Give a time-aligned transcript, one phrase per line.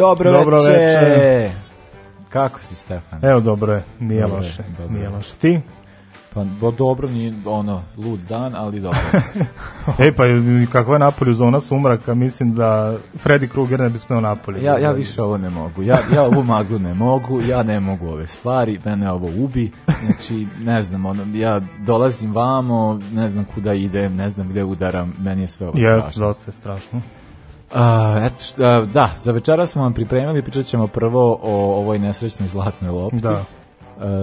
[0.00, 0.72] Dobro, Dobro veče.
[0.72, 1.50] veče.
[2.28, 3.18] Kako si, Stefan?
[3.24, 5.08] Evo, dobro je, nije Dobro loše, dobro nije je.
[5.08, 5.34] loše.
[5.34, 5.60] Ti?
[6.34, 8.98] Pa, bo, dobro, nije ono, lud dan, ali dobro.
[10.04, 10.22] Ej, pa
[10.72, 14.64] kakva je Napolju zona sumraka, mislim da Freddy Krueger ne bi smeo Napolju.
[14.64, 15.82] Ja, ja više ovo ne mogu.
[15.82, 19.72] Ja, ja ovu maglu ne mogu, ja ne mogu ove stvari, mene ovo ubi.
[20.06, 25.12] Znači, ne znam, ono, ja dolazim vamo, ne znam kuda idem, ne znam gde udaram,
[25.18, 26.26] meni je sve ovo Jeste, strašno.
[26.26, 27.00] dosta je strašno.
[27.72, 32.48] A, eto, šta, da, za večera smo vam pripremili, pričat ćemo prvo o ovoj nesrećnoj
[32.48, 33.20] zlatnoj lopti.
[33.20, 33.44] Da.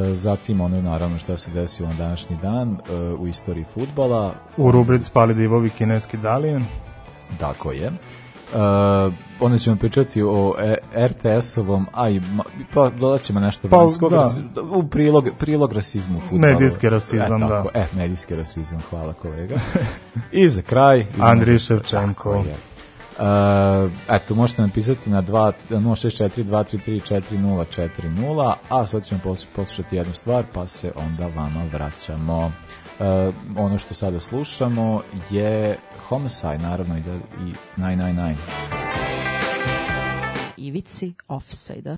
[0.07, 4.71] E, zatim ono naravno šta se desilo na današnji dan e, u istoriji futbala, U
[4.71, 6.65] rubrici Pali divovi kineski dalijen.
[7.39, 7.91] tako je.
[8.47, 12.21] Uh, onda ćemo pričati o e, RTS-ovom, a i
[12.73, 14.17] pa dodat ćemo nešto Pa, vanjskog, da.
[14.17, 14.39] ras-
[14.71, 16.53] u prilog, prilog rasizmu u futbalu.
[16.53, 17.79] Medijski rasizam, e, tako, da.
[17.79, 19.55] E, medijski rasizam, hvala kolega.
[20.31, 20.99] I za kraj...
[21.09, 22.31] idemo- Andrij Ševčenko.
[22.33, 22.55] Tako je.
[23.19, 27.21] Uh, eto, možete napisati na 2 064 233
[28.01, 32.45] 4040, a sad ćemo pos- poslušati jednu stvar, pa se onda vama vraćamo.
[32.45, 38.35] Uh, ono što sada slušamo je Homicide, naravno, i, da, i 999.
[40.57, 41.97] Ivici offside-a.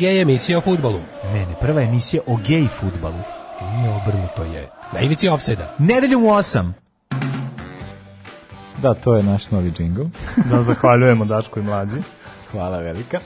[0.00, 1.00] Gej emisija o futbolu.
[1.32, 3.22] Ne, ne, prva emisija o gej futbalu.
[3.76, 4.68] Nije obrnuto je.
[4.92, 5.74] Na ivici ofsajda.
[5.78, 6.72] Nedeljom u 8.
[8.82, 10.02] Da, to je naš novi džingl.
[10.50, 11.96] Da zahvaljujemo Daško i mlađi.
[12.52, 13.18] Hvala velika.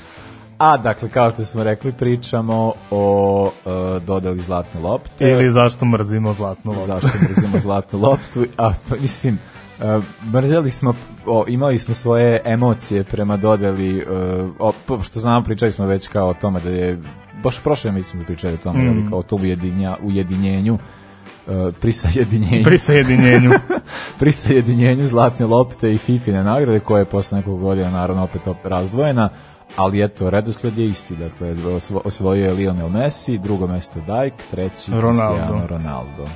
[0.59, 5.31] A, dakle, kao što smo rekli, pričamo o uh, dodali zlatne lopte.
[5.31, 6.87] Ili zašto mrzimo zlatnu loptu.
[6.87, 8.44] Zašto mrzimo zlatnu loptu.
[8.56, 9.38] A, pa, mislim,
[9.79, 10.94] uh, mrzeli smo,
[11.26, 16.09] o, imali smo svoje emocije prema dodeli, uh, o, po- što znamo, pričali smo već
[16.09, 16.99] kao o tome da je,
[17.43, 18.99] baš prošle mi smo pričali o tome, mm.
[18.99, 19.11] Mm.
[19.11, 22.65] kao o to ujedinja, ujedinjenju, uh, prisajedinjenju.
[22.69, 23.50] Pri sajedinjenju.
[24.19, 28.65] pri sajedinjenju zlatne lopte i Fifine nagrade koja je posle nekog godina naravno opet op-
[28.69, 29.29] razdvojena
[29.77, 34.91] ali eto, redosled je isti dakle, osvo, osvojio je Lionel Messi drugo mesto Dijk, treći
[34.91, 35.37] Ronaldo.
[35.37, 36.29] Cristiano Ronaldo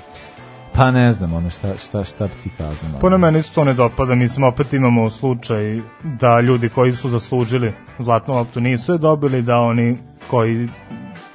[0.78, 3.64] pa ne znam ono šta, šta, šta bi ti kazao Po na meni se to
[3.64, 8.98] ne dopada, mislim opet imamo slučaj da ljudi koji su zaslužili zlatnu loptu nisu je
[8.98, 9.98] dobili, da oni
[10.30, 10.68] koji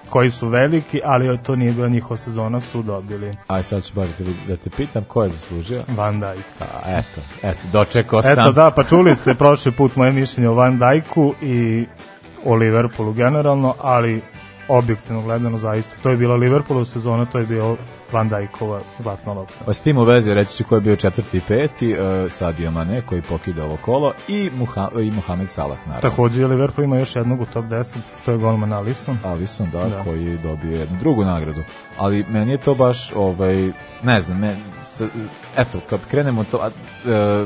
[0.10, 3.32] koji su veliki, ali to nije bila njihova sezona, su dobili.
[3.48, 5.84] Aj sad ću baš da, da te pitam ko je zaslužio?
[5.88, 6.46] Van Dijk.
[6.60, 8.32] pa eto, eto, dočekao sam.
[8.32, 11.86] Eto da, pa čuli ste prošli put moje mišljenje o Van Dijku i
[12.46, 14.22] o Liverpoolu generalno, ali
[14.68, 15.96] objektivno gledano zaista.
[16.04, 17.78] To je bila Liverpoolov sezona, to je bio
[18.12, 19.66] Van Dijkova zlatna lopta.
[19.66, 22.72] Pa s tim u vezi reći ću ko je bio četvrti i peti, uh, Sadio
[22.72, 26.10] Mane koji pokida ovo kolo i, Muha, i Mohamed Salah naravno.
[26.10, 29.18] Takođe, Liverpool ima još jednog u top 10, to je golman Alisson.
[29.24, 30.04] Alisson, da, Da.
[30.04, 31.64] koji dobio jednu drugu nagradu.
[31.98, 33.72] Ali meni je to baš, ovaj,
[34.04, 35.02] ne znam, me, s,
[35.58, 36.70] eto, kad krenemo to, a,
[37.12, 37.46] e,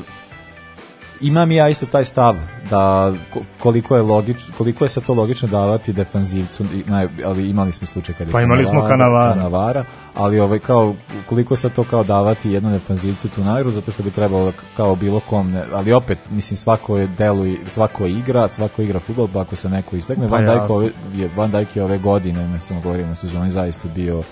[1.21, 2.35] imam ja isto taj stav
[2.69, 7.73] da ko- koliko je logič, koliko je sad to logično davati defanzivcu naj, ali imali
[7.73, 9.33] smo slučaj kada je Pa imali smo Cannavara.
[9.33, 9.83] Cannavara,
[10.15, 10.93] ali ovaj kao
[11.25, 14.95] koliko je sad to kao davati jednom defanzivcu tu nagradu zato što bi trebalo kao
[14.95, 19.27] bilo kom ne, ali opet mislim svako je delu i svako igra svako igra fudbal
[19.27, 22.61] pa ako se neko istakne Pa Van Dijk je Van Dijk je ove godine ne
[22.61, 24.23] samo govorimo sezoni zaista bio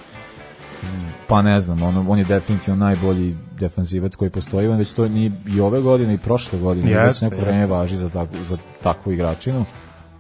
[1.28, 5.32] pa ne znam, on, on je definitivno najbolji defanzivac koji postoji, on već to ni
[5.48, 7.52] i ove godine i prošle godine, već Jeste, neko jeste.
[7.52, 9.66] vreme važi za, takvu, za takvu igračinu.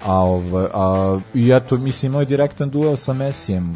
[0.03, 3.75] A, ovaj, a, i eto, mislim, imao je direktan duel sa Mesijem.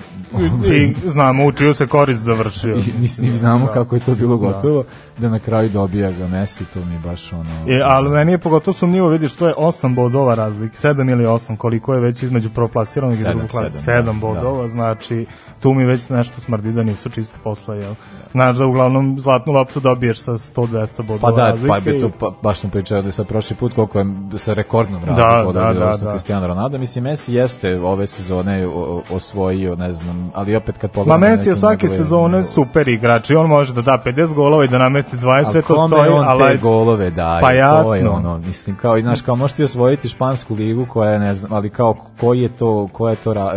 [0.74, 2.76] I znamo, učio se korist završio.
[2.78, 3.74] I mislim, znamo Da.
[3.74, 4.84] kako je to bilo gotovo,
[5.18, 7.50] da na kraju dobija ga Messi, to mi je baš ono...
[7.68, 11.58] E, ali meni je pogotovo sumnjivo, vidiš, to je 8 bodova razlik, 7 ili 8,
[11.58, 13.72] koliko je već između proplasiranog i drugog klasa.
[13.72, 15.26] sedam, 7 da, bodova, znači
[15.60, 17.94] tu mi već nešto smrdi da nisu čiste posla, jel?
[18.32, 21.68] Znaš da uglavnom zlatnu loptu dobiješ sa 100-200 bodova Pa da, razlike.
[21.68, 24.06] pa bi to pa, baš smo pričali da sa prošli put koliko je
[24.38, 26.14] sa rekordnom Da, razlikom da, dobio da, odnosno da.
[26.14, 26.78] Cristiano Ronaldo.
[26.78, 28.68] Mislim Messi jeste ove sezone
[29.10, 33.30] osvojio, ne znam, ali opet kad Ma pogledamo Messi je svake njegove- sezone super igrač
[33.30, 36.10] i on može da da 50 golova i da namesti 20, sve Ali to stoji,
[36.10, 38.12] on ali te golove daje, Pa to je jasno.
[38.12, 41.70] ono, mislim, kao, i, znaš, kao možete osvojiti špansku ligu koja je, ne znam, ali
[41.70, 43.52] kao, koji je to, koja je to,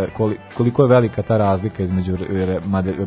[0.57, 2.17] koliko je velika ta razlika između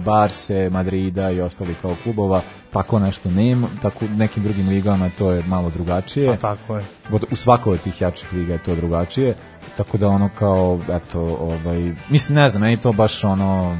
[0.05, 2.41] Barse, Madrida i ostalih kao klubova,
[2.79, 6.27] tako nešto nema, tako u nekim drugim ligama to je malo drugačije.
[6.27, 6.85] Pa tako je.
[7.31, 9.37] U svakoj od tih jačih liga je to drugačije,
[9.77, 13.77] tako da ono kao, eto, ovaj, mislim, ne znam, meni to baš ono,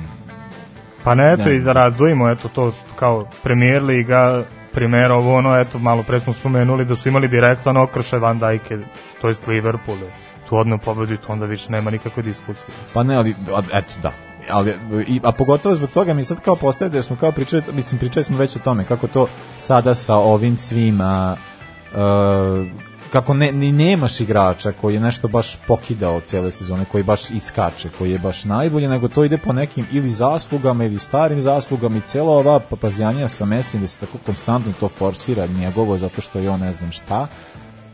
[1.07, 5.61] Pa ne, eto Ne i da razdvojimo, eto to kao premier liga, primer ovo ono,
[5.61, 8.79] eto malo pre smo spomenuli da su imali direktan okršaj Van Dijke,
[9.21, 9.99] to jest Liverpool,
[10.49, 12.75] tu odno pobedi, tu onda više nema nikakve diskusije.
[12.95, 14.26] Pa ne, ali, a- eto, da.
[14.51, 14.75] Ali,
[15.09, 18.25] i, a pogotovo zbog toga mi sad kao postaje da smo kao pričali, mislim, pričali
[18.25, 19.27] smo već o tome, kako to
[19.59, 21.37] sada sa ovim svima,
[21.93, 22.67] uh,
[23.13, 27.89] kako ne, ni nemaš igrača koji je nešto baš pokidao cele sezone, koji baš iskače,
[27.99, 32.01] koji je baš najbolji, nego to ide po nekim ili zaslugama ili starim zaslugama i
[32.01, 36.51] cela ova papazjanija sa Messijem da se tako konstantno to forsira njegovo zato što je
[36.51, 37.27] on ne znam šta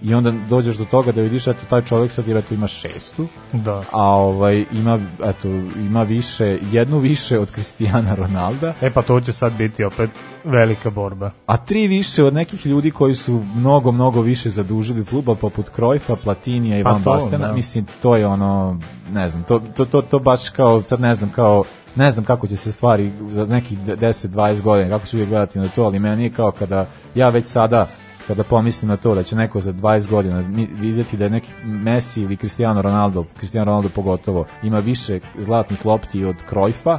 [0.04, 3.84] i onda dođeš do toga da vidiš eto taj čovjek sad eto ima šestu Da.
[3.90, 9.32] a ovaj ima eto ima više jednu više od Cristiana Ronalda E pa to će
[9.32, 10.10] sad biti opet
[10.44, 11.30] velika borba.
[11.46, 16.16] a tri više od nekih ljudi koji su mnogo mnogo više zadužili fudbal poput Krojfa,
[16.16, 17.52] Platinija i Pa Van Bastena da.
[17.52, 18.80] mislim to je ono
[19.12, 21.64] ne znam to, to, to, to baš kao sad ne znam kao
[21.96, 25.68] ne znam kako će se stvari za nekih 10-20 godina kako ću uvijek gledati na
[25.68, 27.88] to ali meni je kao kada ja već sada
[28.26, 30.42] kada pomislim na to da će neko za 20 godina
[30.80, 36.24] vidjeti da je neki Messi ili Cristiano Ronaldo, Cristiano Ronaldo pogotovo, ima više zlatnih lopti
[36.24, 36.98] od Krojfa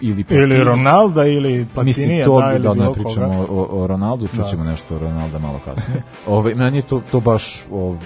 [0.00, 0.64] ili Ili Platini.
[0.64, 4.64] Ronalda ili Pa Mislim, Platinija, to, da, ili da, ne pričamo o, o Ronaldu, čućemo
[4.64, 6.02] nešto o Ronalda malo kasnije.
[6.26, 7.96] Ove, meni je to, to baš o,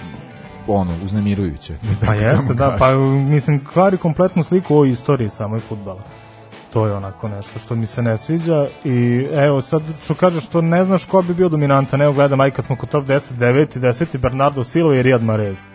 [0.67, 1.75] ono, uznemirujuće.
[2.05, 2.97] Pa jeste, da, pa
[3.29, 6.01] mislim, kvari kompletnu sliku o istoriji samoj futbala.
[6.77, 10.61] To je onako nešto što mi se ne sviđa i evo sad što kažeš što
[10.61, 13.79] ne znaš ko bi bio dominantan, evo gledam aj kad smo kod top 10, 9
[13.79, 15.65] 10 Bernardo Silva i Riyad Mahrez.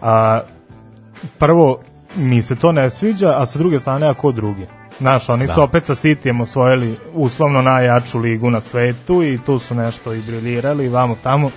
[0.00, 0.40] A,
[1.38, 1.80] prvo,
[2.16, 4.66] mi se to ne sviđa, a sa druge strane, a ko drugi?
[4.98, 9.74] Znaš, oni su opet sa Citijem osvojili uslovno najjaču ligu na svetu i tu su
[9.74, 11.50] nešto i briljirali, vamo tamo.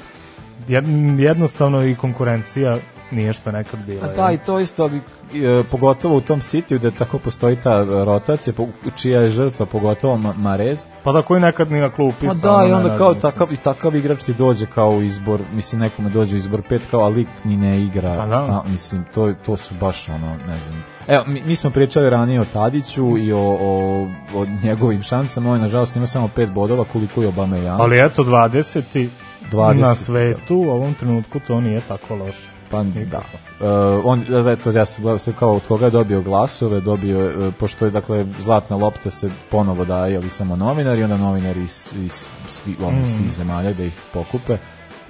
[0.68, 2.78] Jed- Jednostavno i konkurencija
[3.12, 4.06] nije što nekad bila.
[4.06, 7.84] A da, i to isto, ali, e, pogotovo u tom sitiju gde tako postoji ta
[7.84, 12.28] rotacija, po, čija je žrtva, pogotovo Ma- Marez, Pa da koji nekad ni na klupi.
[12.28, 15.82] Pa da, i onda kao takav, i takav igrač ti dođe kao u izbor, mislim
[15.82, 18.38] nekome dođe u izbor pet kao, a lik ni ne igra, Pa da.
[18.38, 20.84] sta, mislim, to, to su baš ono, ne znam.
[21.08, 24.02] Evo, mi, mi smo pričali ranije o Tadiću i o, o,
[24.36, 28.00] o njegovim šansama, on je nažalost ima samo pet bodova koliko je Obama i Ali
[28.00, 29.10] eto, 20.
[29.52, 32.59] 20, na svetu u ovom trenutku to nije tako loše.
[32.72, 33.18] Pa da.
[33.18, 37.86] Uh, on, eto, ja sam se kao od koga je dobio glasove, dobio, uh, pošto
[37.86, 42.76] je, dakle, zlatna lopta se ponovo daje, ali samo novinari, onda novinari iz, iz svi,
[42.84, 44.58] ono, svih zemalja da ih pokupe.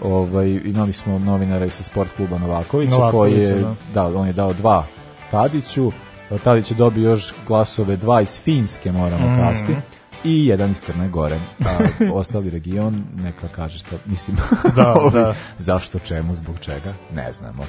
[0.03, 3.75] Ovaj, imali smo novinara i sa sport kluba Novakovića, koji Novakovića, je, da.
[3.93, 4.85] da, on je dao dva
[5.31, 5.91] Tadiću,
[6.43, 9.39] Tadić je dobio još glasove dva iz Finske, moramo Mhm.
[9.41, 9.75] kasti,
[10.23, 11.39] i jedan iz Crne Gore.
[11.59, 11.77] A
[12.13, 14.37] ostali region, neka kaže što, mislim,
[14.75, 15.33] Da, ovaj, da.
[15.59, 17.63] zašto, čemu, zbog čega, ne znamo.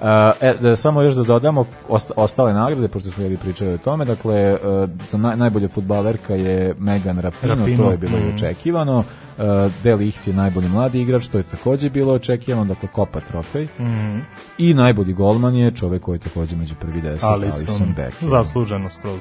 [0.00, 0.08] Uh,
[0.40, 4.04] e, da, samo još da dodamo osta, ostale nagrade, pošto smo jeli pričali o tome,
[4.04, 8.34] dakle, uh, za naj, najbolja futbalerka je Megan Rapino, Rapinoe, to je bilo i mm.
[8.34, 8.98] očekivano.
[8.98, 9.44] Uh,
[9.82, 13.68] Del Icht je najbolji mladi igrač, to je takođe bilo očekivano, dakle, kopa trofej.
[13.80, 14.18] Mhm.
[14.58, 18.28] I najbolji golman je čovek koji je takođe među prvi deset, Alison, Alison, Becker.
[18.28, 19.20] zasluženo skroz.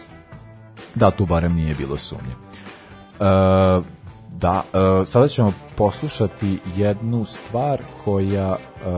[0.95, 2.33] Da, tu barem nije bilo sumnje.
[3.23, 3.81] E,
[4.31, 8.93] da, e, sada ćemo poslušati jednu stvar koja e,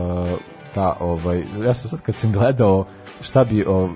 [0.74, 2.86] da, ovaj, ja sam sad kad sam gledao
[3.20, 3.88] šta bi o,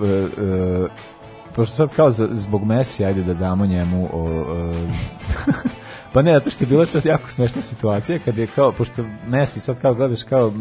[1.57, 5.53] pošto sad kao za, zbog Messi, ajde da damo njemu o, e,
[6.13, 9.61] pa ne, zato što je bila to jako smešna situacija kad je kao, pošto Messi
[9.61, 10.53] sad kao gledaš kao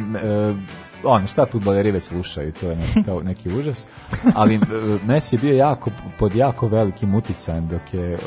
[1.03, 3.85] ono, šta futboleri već slušaju, to je ne, kao neki užas,
[4.35, 4.59] ali
[5.07, 8.17] Messi je bio jako, pod jako velikim uticajem dok je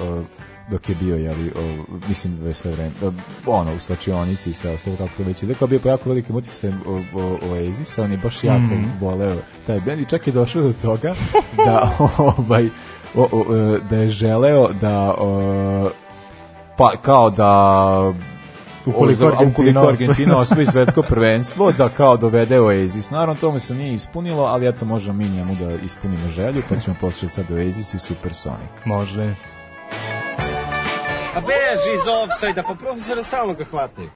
[0.71, 3.13] dok je bio, jeli, o, mislim, ve sve vreme, o,
[3.47, 6.37] ono, u slačionici i sve ostalo, kako to već ide, kao bio po jako velikim
[6.37, 8.85] uticajem o, o, Oasisa, on je baš jako Mhm.
[9.01, 11.15] voleo taj band i čak je došao do toga
[11.67, 12.69] da, ovaj,
[13.15, 15.91] o, o, e, da je želeo da o,
[16.77, 18.13] pa kao da
[18.87, 19.89] Ukoliko Argentina ukoliko.
[19.89, 23.11] Argentina osvoji svetsko prvenstvo, da kao dovede Oasis.
[23.11, 26.77] Naravno, to mu se nije ispunilo, ali eto, možemo mi njemu da ispunimo želju, pa
[26.77, 28.71] ćemo poslušati sad Oasis i Supersonic.
[28.85, 29.35] Može.
[31.37, 34.11] A beži iz offside-a, pa profesora stalno ga hvataju.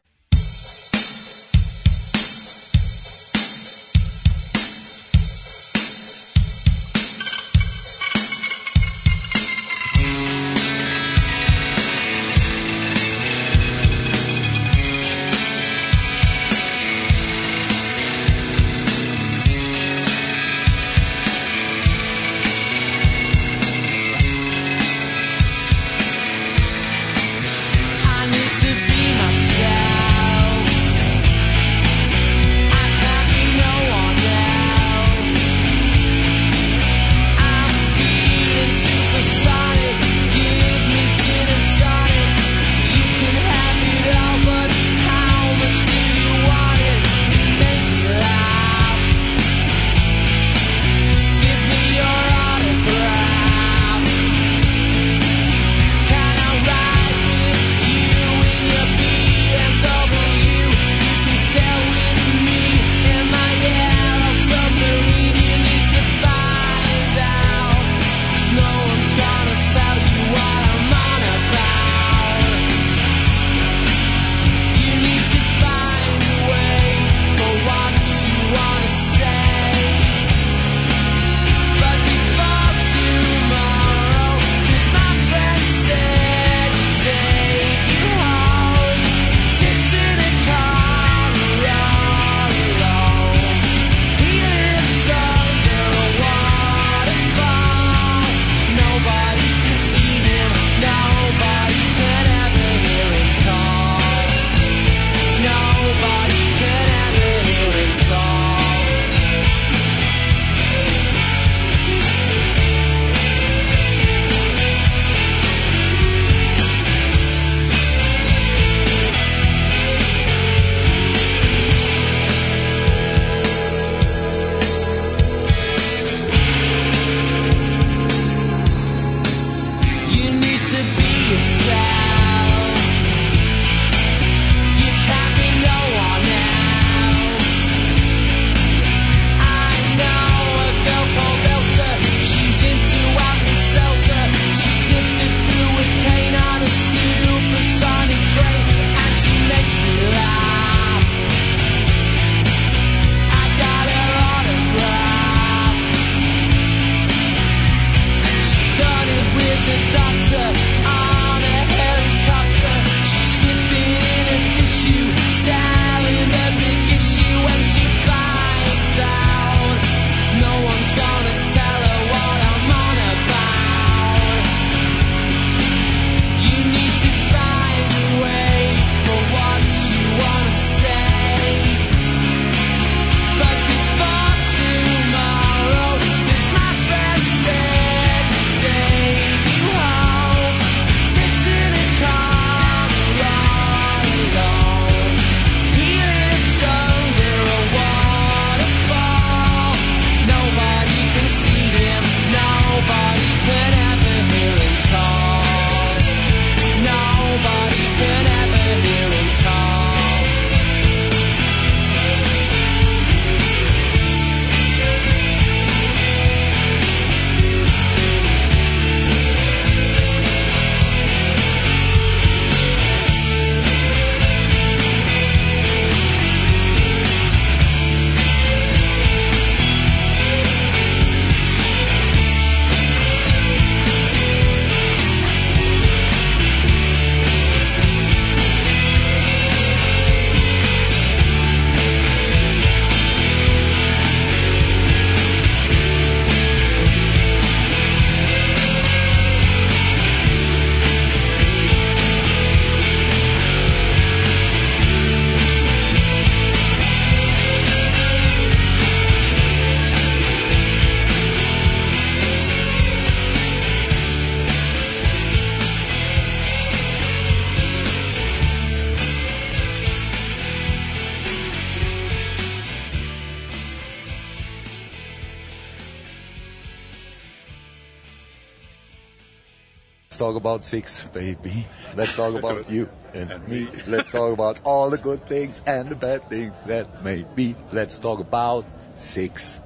[280.46, 281.66] About six, baby.
[281.96, 283.68] Let's talk about you and me.
[283.86, 287.54] Let's talk about all the good things and the bad things that may be.
[287.72, 288.64] Let's talk about
[288.96, 289.58] six.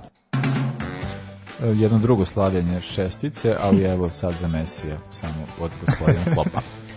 [1.63, 6.61] E, jedno drugo slavljenje šestice, ali evo sad za Mesija, samo od gospodina Klopa.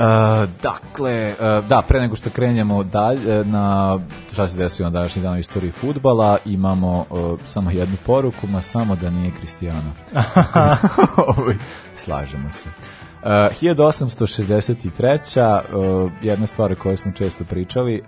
[0.00, 1.36] E, dakle, e,
[1.68, 3.98] da, pre nego što krenjemo dalje na
[4.32, 8.60] šta se desilo na današnji dan u istoriji futbala, imamo e, samo jednu poruku, ma
[8.60, 9.92] samo da nije Kristijana.
[11.36, 11.54] Ovaj,
[11.96, 12.68] Slažemo se.
[13.22, 16.04] Uh, 1863.
[16.04, 18.06] Uh, jedna stvar o kojoj smo često pričali, uh,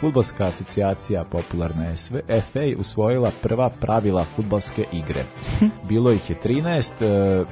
[0.00, 5.24] futbolska asocijacija popularna SV, FA usvojila prva pravila futbalske igre.
[5.88, 7.46] Bilo ih je 13, uh,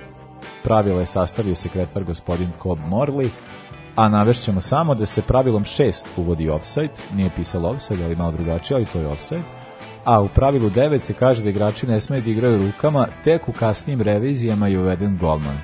[0.64, 3.29] pravila je sastavio sekretar gospodin Cobb Morley,
[3.96, 8.76] a navešćemo samo da se pravilom 6 uvodi offside, nije pisalo offside, ali malo drugačije,
[8.76, 9.42] ali to je offside.
[10.05, 13.52] A u pravilu 9 se kaže da igrači ne smeju da igraju rukama, tek u
[13.52, 15.59] kasnijim revizijama je uveden golman.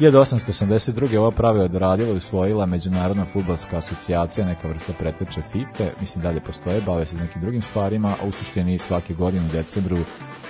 [0.00, 1.18] 1882.
[1.18, 6.40] ovo pravilo je doradila i usvojila Međunarodna futbalska asocijacija, neka vrsta preteče FIFA, mislim dalje
[6.40, 9.98] postoje, bave se nekim drugim stvarima, a u suštini svake godine u decembru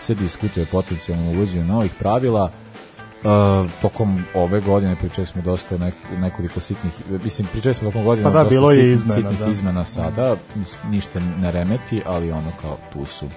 [0.00, 2.50] se diskutuje potencijalno uvođenje novih pravila.
[3.24, 6.92] Uh, tokom ove godine pričali smo dosta nek, nekoliko sitnih,
[7.24, 9.50] mislim pričali smo tokom godine Pa da, dosta bilo je izmena, sitnih da.
[9.50, 10.37] izmena sada,
[10.90, 13.26] ništa ne remeti, ali ono kao tu su.
[13.26, 13.33] Uh,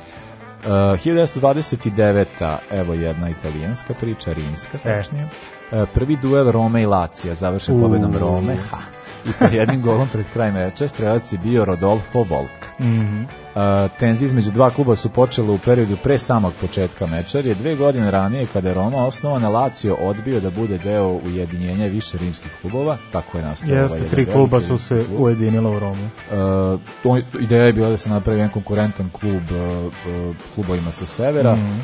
[0.65, 2.25] 1929.
[2.71, 5.23] evo jedna italijanska priča, rimska tačnije.
[5.23, 8.77] Uh, prvi duel Rome i Lacija, završen pobedom Rome, ha,
[9.25, 12.79] i to jednim golom pred kraj meča, strelac je bio Rodolfo Volk.
[12.79, 13.23] Mhm.
[13.55, 17.55] Uh, tenzije između dva kluba su počele u periodu pre samog početka meča, jer je
[17.55, 22.51] dve godine ranije, kada je Roma osnovana, Lazio odbio da bude deo ujedinjenja više rimskih
[22.61, 25.21] klubova, tako je nastao ovaj Jeste, jedan tri kluba su se klub.
[25.21, 26.05] ujedinila u Romu.
[26.05, 31.05] Uh, to, ideja je bila da se napravi jedan konkurentan klub uh, uh, klubovima sa
[31.05, 31.55] severa.
[31.55, 31.79] Mhm.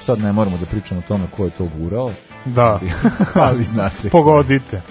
[0.00, 2.10] Sad ne moramo da pričamo o tome ko je to gurao.
[2.44, 2.80] Da.
[3.34, 4.10] ali zna se.
[4.18, 4.82] Pogodite.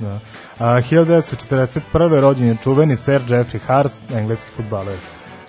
[0.00, 0.18] Da.
[0.62, 2.20] A, 1941.
[2.20, 4.96] rođen je čuveni Sir Jeffrey Hurst, engleski futbaler.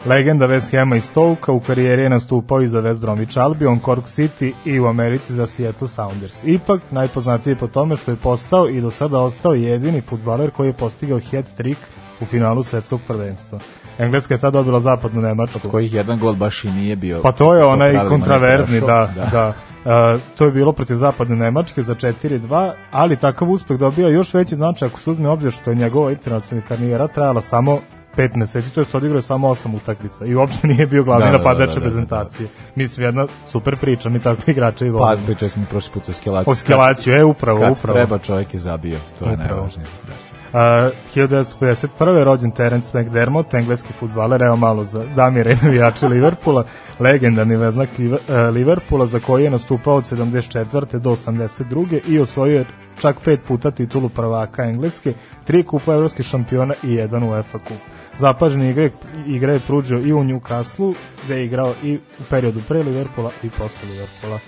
[0.06, 4.06] Legenda West Hama i Stoke u karijeri je nastupao i za West Bromwich Albion, Cork
[4.06, 6.44] City i u Americi za Seattle Sounders.
[6.44, 10.74] Ipak, najpoznatiji po tome što je postao i do sada ostao jedini futbaler koji je
[10.74, 11.80] postigao hat-trick
[12.22, 13.60] u finalu svetskog prvenstva.
[13.98, 15.70] Engleska je tada dobila zapadnu Nemačku.
[15.70, 17.22] Kojih jedan gol baš i nije bio.
[17.22, 19.30] Pa to je onaj kontraverzni, da, prošao.
[19.32, 19.54] da.
[19.86, 19.92] Uh,
[20.38, 24.88] to je bilo protiv zapadne Nemačke za 4-2, ali takav uspeh dobija još veći značaj
[24.88, 27.80] ako se uzme obzir što je njegova internacionalna karijera trajala samo
[28.16, 31.32] pet meseci, to je odigrao je samo osam utakmica i uopšte nije bio glavni Da,
[31.32, 32.48] da, napadač da, da, da, reprezentacije.
[32.76, 35.26] Mislim, jedna super priča, mi takve igrače i Pa, volimo.
[35.26, 36.52] pričali smo prošli put o skelaciju.
[36.52, 37.98] O Skelaciju, e, upravo, Kad upravo.
[37.98, 39.50] treba čovjek je zabio, to je Upravo.
[39.56, 39.88] najvažnije.
[40.08, 40.33] Da.
[40.54, 42.18] 1951.
[42.18, 46.64] je rođen Terence McDermott, engleski futbaler, evo malo za Damira i navijače Liverpoola,
[47.00, 51.00] legendarni veznak e, Liverpoola za koji je nastupao od 74.
[51.00, 52.00] do 82.
[52.08, 52.66] i osvojio
[53.02, 55.14] čak pet puta titulu prvaka engleske,
[55.44, 57.78] tri kupa evropskih šampiona i jedan UEFA kup.
[58.20, 58.92] Zapažene igre,
[59.28, 60.94] igre je pruđao i u Newcastle,
[61.26, 64.40] gde je igrao i u periodu pre Liverpoola i posle Liverpoola.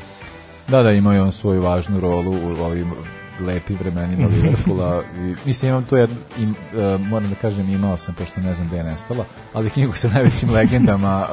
[0.68, 2.92] Da, da, imao je on svoju važnu rolu u ovim
[3.40, 5.04] lepim vremenima Liverpoola.
[5.18, 8.68] I, mislim, imam tu jednu, im, uh, moram da kažem, imao sam, pošto ne znam
[8.68, 11.28] gde je nestala, ali knjigu sa najvećim legendama,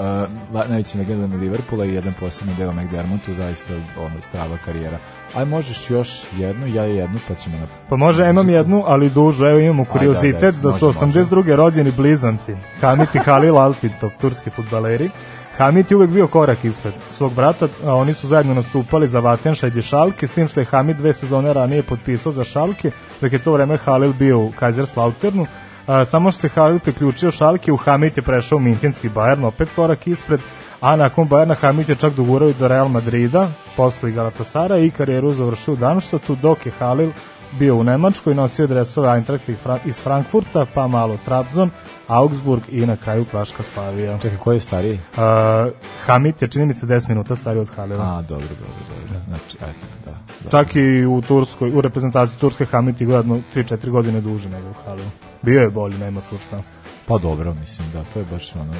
[0.52, 4.98] uh, najvećim legendama Liverpoola i jedan posebno deo McDermottu, zaista ono, strava karijera.
[5.34, 7.66] Aj, možeš još jednu, ja jednu, pa ćemo na...
[7.88, 9.46] Pa može, imam jednu, ali dužu.
[9.46, 11.20] Evo imamo kuriozitet Ajde, ajde, da su može, može.
[11.20, 11.54] 82.
[11.54, 12.54] rođeni blizanci.
[12.80, 15.10] Hamit i Halil Alpitov, turski futbaleri.
[15.56, 19.76] Hamit je uvek bio korak ispred svog brata, a oni su zajedno nastupali za Vatenšajd
[19.76, 23.38] i Šalke, s tim što je Hamid dve sezone ranije potpisao za Šalke, dok je
[23.38, 25.46] to vreme Halil bio u Kaiserslauternu.
[25.86, 29.68] A, samo što se Halil priključio Šalke, u Hamid je prešao u Minhenski Bayern, opet
[29.76, 30.40] korak ispred,
[30.80, 34.90] a nakon Bayerna Hamid je čak dogurao i do Real Madrida, posle i Galatasara i
[34.90, 37.10] karijeru završio u Darmstadtu, dok je Halil
[37.58, 39.48] bio u Nemačkoj, nosio dresove Eintracht
[39.84, 41.70] iz Frankfurta, pa malo Trabzon,
[42.08, 44.18] Augsburg i na kraju Klaška Slavija.
[44.18, 44.94] Čekaj, ko je stariji?
[44.94, 45.20] Uh,
[46.06, 48.04] Hamit je, čini mi se, 10 minuta stariji od Halila.
[48.04, 49.20] A, dobro, dobro, dobro.
[49.28, 50.10] Znači, eto, da.
[50.44, 50.50] da.
[50.50, 54.74] Čak i u Turskoj, u reprezentaciji Turske Hamit je gledano 3-4 godine duže nego u
[54.84, 55.10] Halilu.
[55.42, 56.62] Bio je bolji, nema tu šta.
[57.06, 58.72] Pa dobro, mislim, da, to je baš ono...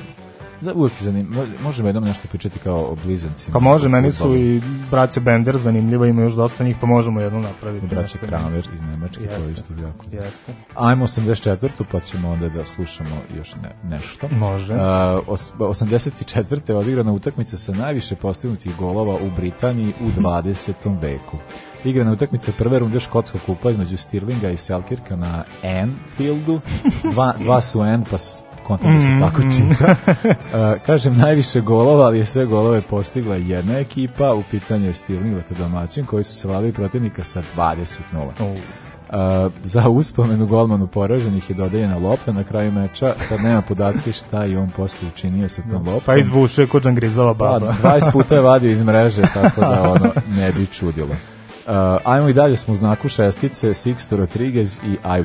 [0.62, 1.46] Za, uvijek je zanimljivo.
[1.62, 3.52] Možemo jednom nešto pričati kao o blizancima.
[3.52, 7.40] Pa može, meni su i braća Bender zanimljiva, ima još dosta njih, pa možemo jednu
[7.40, 7.86] napraviti.
[7.86, 8.18] braća Nešto.
[8.26, 10.04] Kramer iz Nemačke, to je isto jako.
[10.12, 10.52] Jeste.
[10.74, 11.70] Ajmo 84.
[11.90, 14.28] pa ćemo onda da slušamo još ne, nešto.
[14.28, 14.74] Može.
[14.74, 14.80] Uh,
[15.26, 16.70] os, 84.
[16.70, 21.00] je odigrana utakmica sa najviše postignutih golova u Britaniji u 20.
[21.00, 21.38] veku.
[21.84, 26.60] Igrana utakmica prve runde škotskog kupa između Stirlinga i Selkirka na Anfieldu.
[27.12, 28.18] Dva, dva su N, pa
[28.62, 29.94] kontam da se tako čita.
[30.52, 35.34] Uh, kažem, najviše golova, ali je sve golove postigla jedna ekipa, u pitanju je Stirling,
[35.34, 37.92] dakle domaćin, koji su se vladili protivnika sa 20-0.
[39.12, 44.44] Uh, za uspomenu golmanu poraženih je dodeljena lopta na kraju meča, sad nema podatke šta
[44.44, 46.14] je on posle učinio sa tom loptom.
[46.14, 47.74] Pa izbušuje kod Džangrizova Pa, baba.
[47.82, 51.08] 20 puta je vadio iz mreže, tako da ono ne bi čudilo.
[51.66, 51.72] Uh,
[52.04, 55.22] ajmo i dalje smo u znaku šestice, Sixto Rodriguez i I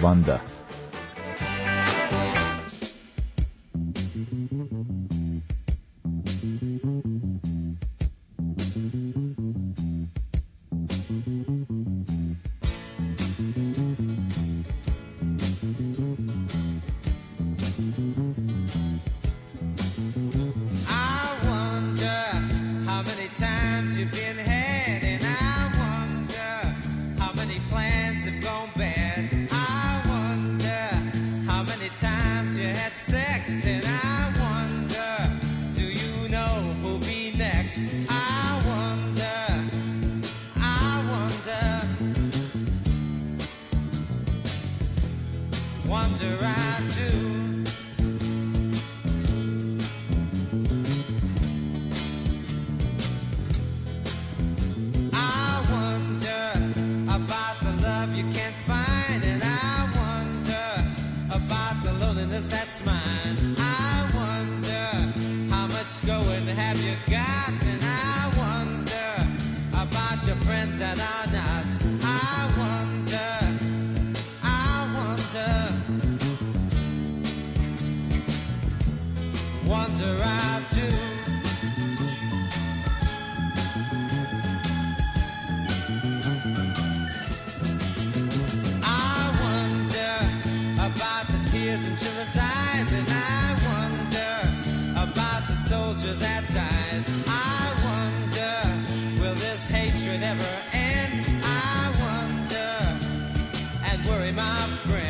[104.18, 105.07] worry, my friend.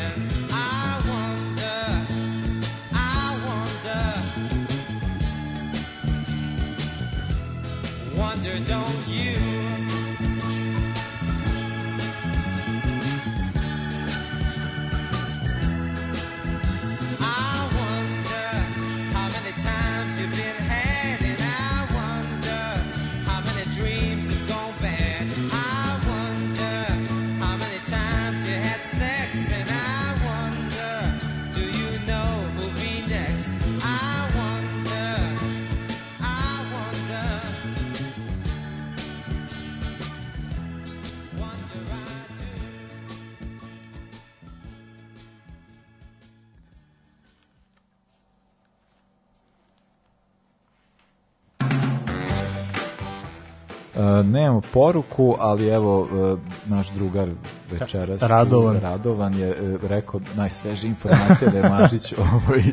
[54.47, 57.29] Nemamo poruku, ali evo uh, naš drugar
[57.71, 58.79] večeras Radovan.
[58.79, 62.63] Radovan je uh, rekao najsvežija informacija da je Mažić ovaj,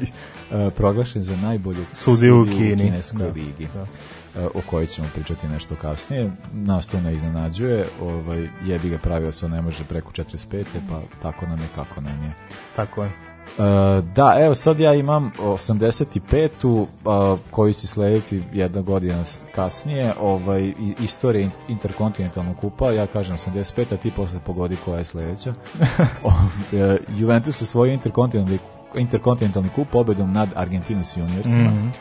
[0.71, 2.77] proglašen za najbolju Sudiju u Kini.
[2.77, 3.33] kineskoj Da.
[3.33, 3.69] ligi.
[3.75, 3.87] Da.
[4.55, 6.31] O kojoj ćemo pričati nešto kasnije.
[6.53, 10.65] Nas to ne iznenađuje, ovaj, jebi ga pravio se, ne može preko 45.
[10.89, 12.33] pa tako nam je kako nam je.
[12.77, 13.34] Tako je.
[13.59, 16.71] Uh, da, evo sad ja imam 85-u
[17.05, 23.95] uh, koju će slediti jedna godina kasnije, ovaj, istorija in- interkontinentalnog kupa, ja kažem 85,
[23.95, 25.55] a ti posle pogodi koja je sledeća.
[27.19, 28.59] Juventus osvojio interkontinentalni,
[28.95, 31.71] interkontinentalni kup pobedom nad Argentinos juniorsima.
[31.71, 31.89] Mhm.
[31.89, 31.95] Uh,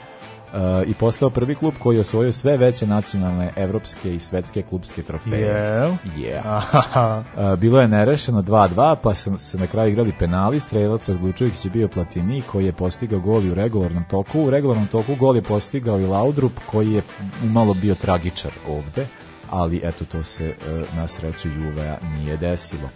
[0.88, 5.98] i postao prvi klub koji je osvojio sve veće nacionalne, evropske i svetske klubske trofeje.
[6.18, 7.24] Yeah.
[7.54, 11.72] Uh, bilo je nerešeno 2-2, pa su se na kraju igrali penali, strelac odlučujući je
[11.72, 14.42] bio Platini koji je postigao gol u regularnom toku.
[14.42, 17.02] U regularnom toku gol je postigao i Laudrup koji je
[17.44, 19.06] umalo bio tragičar ovde,
[19.50, 22.90] ali eto to se uh, na sreću Juveja nije desilo.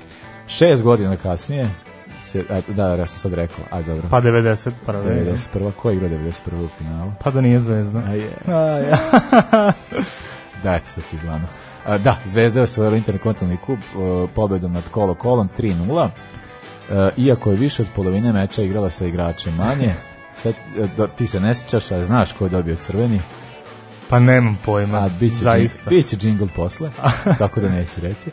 [0.47, 1.69] Šest godina kasnije,
[2.27, 4.03] se, eto, da, ja sam sad rekao, a dobro.
[4.09, 4.71] Pa 91.
[4.87, 5.71] 91.
[5.71, 6.65] Ko je igrao 91.
[6.65, 7.11] u finalu?
[7.23, 7.99] Pa da nije zvezda.
[7.99, 8.29] A je.
[8.47, 8.97] A, ja.
[10.63, 11.47] Da, sad si znano.
[11.85, 16.03] A, Da, Zvezda je osvojila interkontinentalni kup uh, pobedom nad Kolo Kolom 3-0.
[16.03, 16.09] Uh,
[17.17, 19.93] iako je više od polovine meča igrala sa igračem manje,
[20.43, 23.19] sad, uh, do, ti se ne sjećaš, a znaš ko je dobio crveni,
[24.09, 24.97] Pa nemam pojma.
[24.97, 25.79] a bit će, Zaista.
[25.79, 26.89] džing, bit će džingl posle,
[27.39, 28.29] tako da neću reći.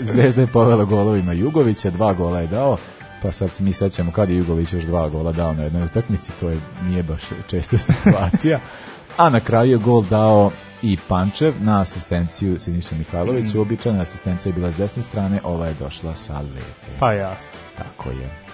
[0.00, 2.76] Zvezda je povela golovima Jugovića, dva gola je dao,
[3.22, 6.32] pa sad se mi sećamo kad je Jugović još dva gola dao na jednoj utakmici,
[6.40, 8.60] to je nije baš česta situacija.
[9.16, 10.50] A na kraju je gol dao
[10.82, 13.54] i Pančev na asistenciju Siniša Mihajlović.
[13.54, 13.58] Mm.
[13.58, 16.94] Uobičajena asistencija je bila s desne strane, ova je došla sa leve.
[17.00, 17.58] Pa jasno.
[17.76, 18.47] Tako je.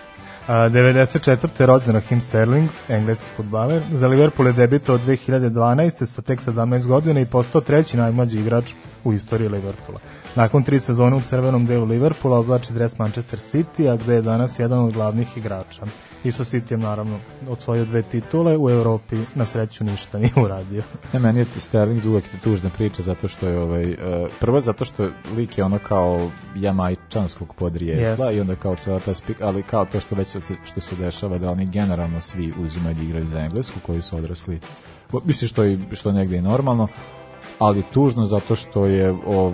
[0.46, 1.66] A, 94.
[1.66, 3.82] rođen Raheem Sterling, engleski futbaler.
[3.92, 6.06] Za Liverpool je debitao od 2012.
[6.06, 8.72] sa tek 17 godina i postao treći najmlađi igrač
[9.04, 10.00] u istoriji Liverpoola.
[10.34, 14.58] Nakon tri sezone u crvenom delu Liverpoola oblači dres Manchester City, a gde je danas
[14.58, 15.82] jedan od glavnih igrača.
[16.24, 20.82] Isto City je naravno osvojio dve titule, u Evropi na sreću ništa nije uradio.
[21.12, 23.96] Ne, meni je Sterling uvek tužna priča zato što je ovaj, uh,
[24.40, 28.36] prvo zato što lik je ono kao jamajčanskog podrijetla Yes.
[28.36, 31.50] i onda kao cela ta spik, ali kao to što već što se dešava da
[31.50, 34.60] oni generalno svi uzimaju da igraju za Englesku koji su odrasli
[35.24, 36.88] mislim što je, što je negde i normalno
[37.58, 39.52] ali tužno zato što je o,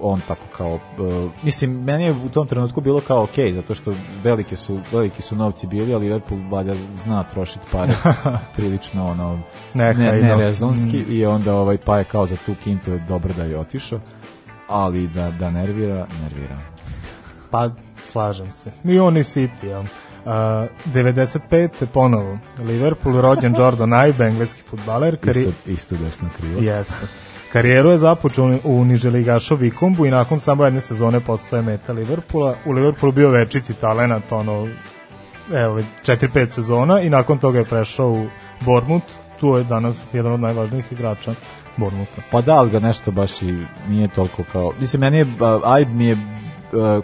[0.00, 3.94] on tako kao uh, mislim meni je u tom trenutku bilo kao ok zato što
[4.22, 7.92] velike su veliki su novci bili ali Liverpool valjda zna trošiti pare
[8.56, 9.38] prilično ono
[9.74, 10.12] Nehajno.
[10.12, 11.12] ne, nerezonski Mm.
[11.12, 14.00] i onda ovaj pa je kao za tu kintu je dobro da je otišao
[14.68, 16.58] ali da, da nervira, nervira.
[17.50, 17.70] Pa,
[18.04, 18.72] slažem se.
[18.84, 19.80] I on i City, jel?
[19.80, 19.86] Uh,
[20.94, 21.86] 95.
[21.86, 25.16] ponovo Liverpool, rođen Jordan Ibe, engleski futbaler.
[25.20, 25.40] Kari...
[25.40, 26.60] Isto, isto desno krivo.
[26.60, 26.94] Jeste.
[27.56, 32.54] Karijeru je započeo u niželigašu Vikombu i nakon samo jedne sezone postaje meta Liverpoola.
[32.66, 34.68] U Liverpoolu bio večiti talenat, ono,
[35.54, 38.26] evo, 4-5 sezona i nakon toga je prešao u
[38.60, 39.06] Bournemouth.
[39.40, 41.34] Tu je danas jedan od najvažnijih igrača
[41.76, 42.22] Bournemoutha.
[42.30, 44.72] Pa da, ali ga nešto baš i nije toliko kao...
[44.80, 45.26] Mislim, meni je,
[45.64, 46.16] Aib mi je,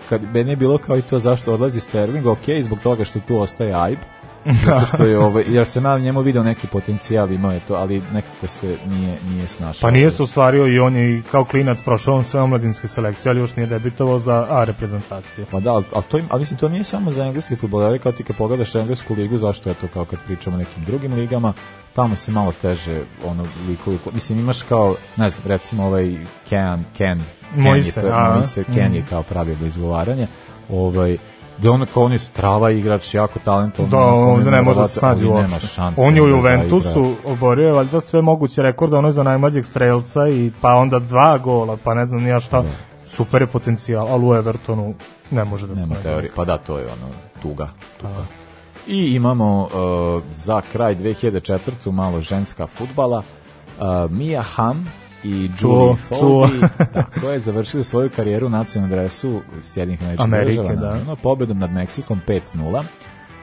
[0.09, 3.41] kad, meni je bilo kao i to zašto odlazi Sterling, ok, zbog toga što tu
[3.41, 3.99] ostaje Aib,
[4.67, 5.65] zato što je ovaj, ja
[5.97, 9.89] u njemu video neki potencijal, imao je to, ali nekako se nije, nije snašao.
[9.89, 13.41] Pa nije se ostvario i on je kao klinac prošao on sve omladinske selekcije, ali
[13.41, 15.47] još nije debitovao za A reprezentacije.
[15.51, 18.25] Pa da, ali, to, im- ali mislim, to nije samo za engleski futbolere, kao ti
[18.25, 21.53] kad pogledaš englesku ligu, zašto je to kao kad pričamo o nekim drugim ligama,
[21.95, 26.05] tamo se malo teže ono likovi, mislim imaš kao, ne znam, recimo ovaj
[26.49, 27.23] Ken, Ken,
[27.55, 29.07] Ken Moise, je, a, Moise, Ken je mm.
[29.09, 30.27] kao pravio za izgovaranje,
[30.71, 31.19] ovaj,
[31.59, 33.91] gde on kao on je strava igrač, jako talentovan.
[33.91, 35.83] Da, ovde ne može da se snađe ali nema uopšte.
[35.97, 39.67] On je u da Juventusu oborio je valjda sve moguće rekorde, ono je za najmlađeg
[39.67, 42.65] strelca i pa onda dva gola, pa ne znam ni ja šta.
[43.07, 44.95] Super je potencijal, ali u Evertonu
[45.31, 46.31] ne može da se Nema teorije.
[46.37, 47.12] Pa da, to je ono
[47.43, 47.69] tuga.
[48.01, 48.27] tuga.
[48.87, 51.91] I imamo uh, za kraj 2004.
[51.91, 53.23] malo ženska futbala.
[53.79, 54.87] Uh, Mia Hamm
[55.25, 56.49] i Julie čuo.
[56.93, 60.87] Tako je, završili svoju karijeru u nacionalnom dresu Sjedinih američkih Amerike, država, da.
[60.87, 62.83] naravno, pobedom nad Meksikom 5-0.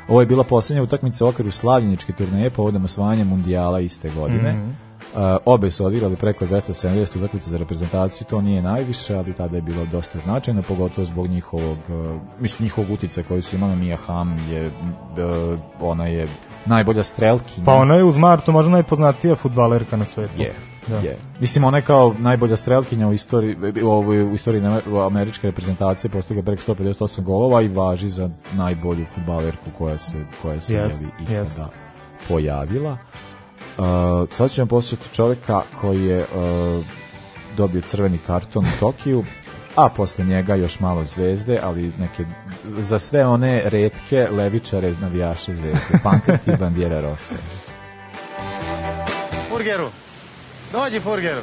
[0.08, 4.54] Ovo je bila posljednja utakmica u okviru slavljeničke turneje povodom osvajanja mundijala iste godine.
[4.54, 4.70] Mhm.
[5.14, 9.62] Uh, obe su odigrali preko 270 utakmica za reprezentaciju, to nije najviše, ali tada je
[9.62, 13.76] bilo dosta značajno, pogotovo zbog njihovog, uh, mislim, njihovog uticaja koji su imali.
[13.76, 16.28] Mia Hamm je, uh, ona je
[16.66, 17.66] najbolja strelkinja.
[17.66, 20.42] Pa ona je uz Martu možda najpoznatija futbalerka na svetu.
[20.42, 20.54] Je,
[20.90, 20.98] Da.
[20.98, 21.18] je.
[21.40, 24.64] Mislim, ona je kao najbolja strelkinja u istoriji, u, ovoj- u istoriji
[25.08, 30.74] američke reprezentacije postigla preko 158 golova i važi za najbolju futbalerku koja se, koja se
[30.74, 31.66] Yes, ikada yes.
[32.28, 32.98] pojavila.
[33.78, 33.86] Uh,
[34.32, 36.86] sad ćemo poslušati čovjeka koji je uh,
[37.58, 39.24] dobio crveni karton u Tokiju,
[39.76, 42.26] a posle njega još malo zvezde, ali neke
[42.80, 45.80] za sve one retke levičare navijaše zvezde.
[46.04, 47.36] Pankrat i Bandiera Rosa.
[49.50, 49.88] Furgeru.
[50.72, 51.42] Dođi Furgeru.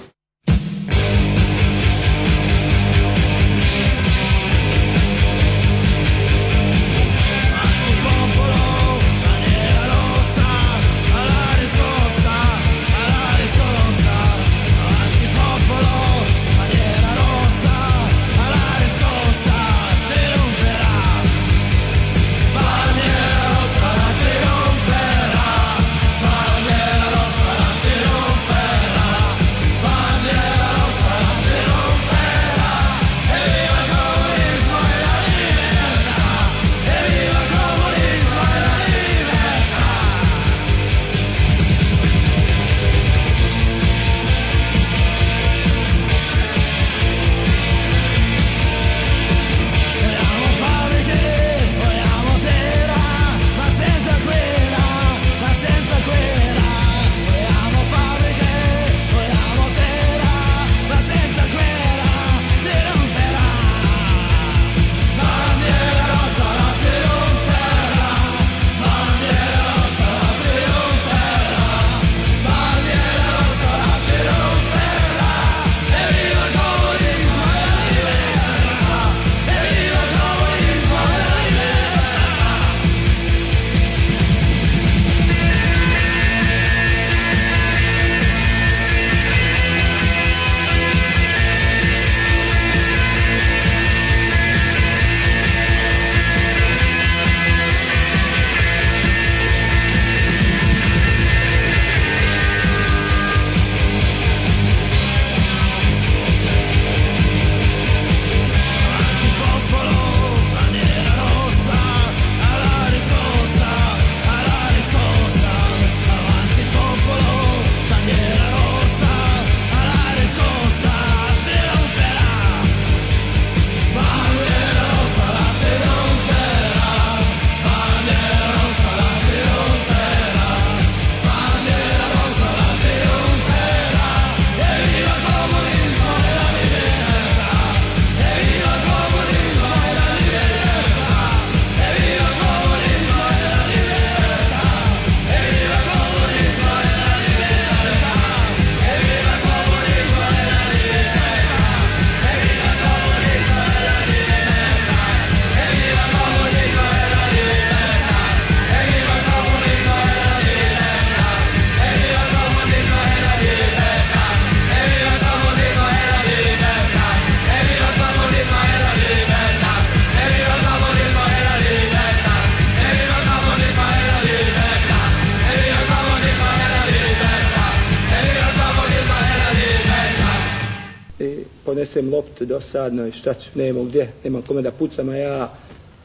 [181.87, 185.53] Ponesem loptu dosadno i šta ću, nemam gdje, nemam kome da pucam, a ja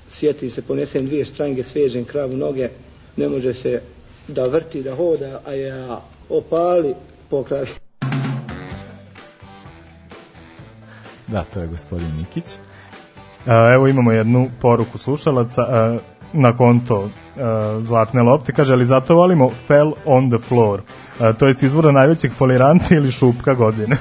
[0.10, 2.70] sjetim se, ponesem dvije štrange, svežem kravu noge,
[3.18, 3.82] ne može se
[4.28, 6.94] da vrti, da hoda, a ja opali
[7.30, 7.68] pokravi.
[11.28, 12.56] Da, to je gospodin Nikić.
[13.46, 15.98] A, Evo imamo jednu poruku slušalaca a,
[16.34, 18.54] na konto a, Zlatne lopte.
[18.54, 20.82] Kaže, ali zato volimo Fell on the floor.
[21.20, 23.96] A, to jest izvora najvećeg foliranta ili šupka godine.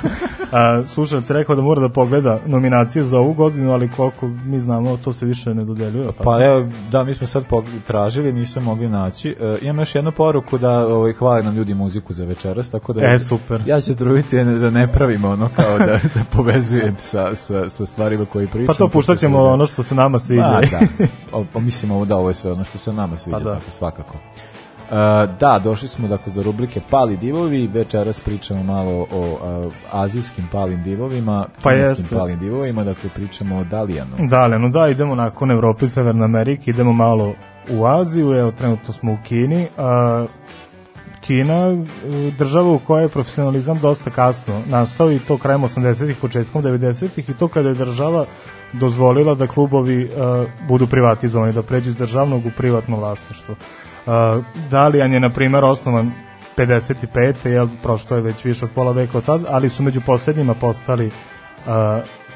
[0.52, 4.60] A, slušalac je rekao da mora da pogleda nominacije za ovu godinu, ali koliko mi
[4.60, 6.06] znamo, to se više ne dodeljuje.
[6.06, 6.24] tako?
[6.24, 7.44] Pa evo, da, mi smo sad
[7.86, 9.36] tražili, nismo mogli naći.
[9.40, 13.12] E, imam još jednu poruku da ovaj, hvale nam ljudi muziku za večeras, tako da...
[13.12, 13.62] E, super.
[13.66, 18.24] Ja ću truditi da ne pravimo ono kao da, da povezujem sa, sa, sa stvarima
[18.24, 18.66] koji pričamo.
[18.66, 20.42] Pa to puštat ćemo pošto se- ono što se nama sviđa.
[20.42, 21.06] Ma, da.
[21.32, 23.54] O, pa mislim ovo da ovo je sve ono što se nama sviđa, Pa da.
[23.54, 24.14] tako svakako.
[24.14, 24.96] Uh,
[25.40, 30.82] da, došli smo dakle do rubrike Pali divovi, večeras pričamo malo o uh, azijskim palim
[30.82, 32.16] divovima, Pa kineskim jeste.
[32.16, 34.16] palim divovima, dakle pričamo o Dalijanu.
[34.18, 37.34] Da, no da, idemo nakon Evrope i Severne Amerike, idemo malo
[37.70, 39.66] u Aziju, evo trenutno smo u Kini.
[39.78, 40.26] A,
[41.20, 41.76] Kina, e,
[42.38, 47.34] država u kojoj je profesionalizam dosta kasno nastao i to krajem 80-ih, početkom 90-ih i
[47.34, 48.26] to kada je država
[48.72, 50.08] dozvolila da klubovi e,
[50.68, 53.54] budu privatizovani, da pređu iz državnog u privatno vlasništvo.
[53.54, 54.10] E,
[54.70, 56.12] Dalijan je, na primer, osnovan
[56.56, 57.46] 55.
[57.46, 61.06] Jel, prošlo je već više od pola veka od tad, ali su među poslednjima postali
[61.06, 61.10] e,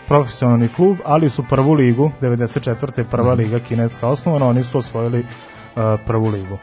[0.09, 2.99] profesionalni klub, ali su prvu ligu, 94.
[2.99, 6.59] je prva liga kineska osnovana, oni su osvojili uh, prvu ligu.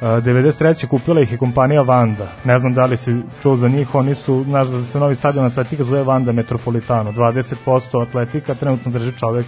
[0.00, 0.86] 93.
[0.86, 2.32] kupila ih je kompanija Vanda.
[2.44, 5.44] Ne znam da li si čuo za njih, oni su, znaš da se novi stadion
[5.44, 7.12] Atletika zove Vanda Metropolitano.
[7.12, 9.46] 20% Atletika trenutno drži čovek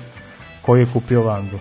[0.63, 1.59] koji je kupio Vandu.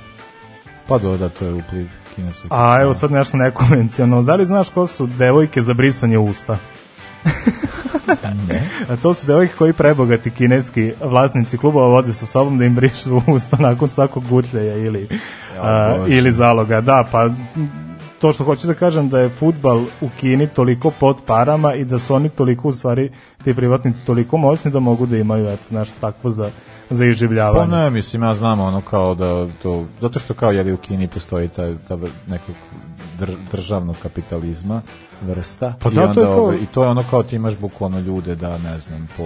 [0.87, 2.47] Pa do, da, to je upliv kineskog.
[2.53, 4.23] A evo sad nešto nekonvencionalno.
[4.23, 6.57] Da li znaš ko su devojke za brisanje usta?
[8.49, 8.63] ne.
[8.89, 13.21] A to su devojke koji prebogati kineski vlasnici klubova vode sa sobom da im brišu
[13.27, 15.07] usta nakon svakog gutljaja ili,
[15.55, 16.17] Ja, a, Bože.
[16.17, 16.81] ili zaloga.
[16.81, 17.29] Da, pa
[18.19, 21.99] to što hoću da kažem da je futbal u Kini toliko pod parama i da
[21.99, 23.11] su oni toliko u stvari
[23.43, 26.49] ti privatnici toliko moćni da mogu da imaju eto nešto takvo za
[26.89, 27.71] za Pa iživljavanje.
[27.71, 31.49] ne, mislim, ja znam ono kao da to, zato što kao jeli u Kini postoji
[31.49, 31.97] ta, ta
[32.27, 32.55] nekog
[33.19, 34.81] dr, državnog kapitalizma
[35.21, 37.35] vrsta Pa i, da, to onda, je kao- ovaj, i to je ono kao ti
[37.35, 39.23] imaš bukvalno ljude da ne znam po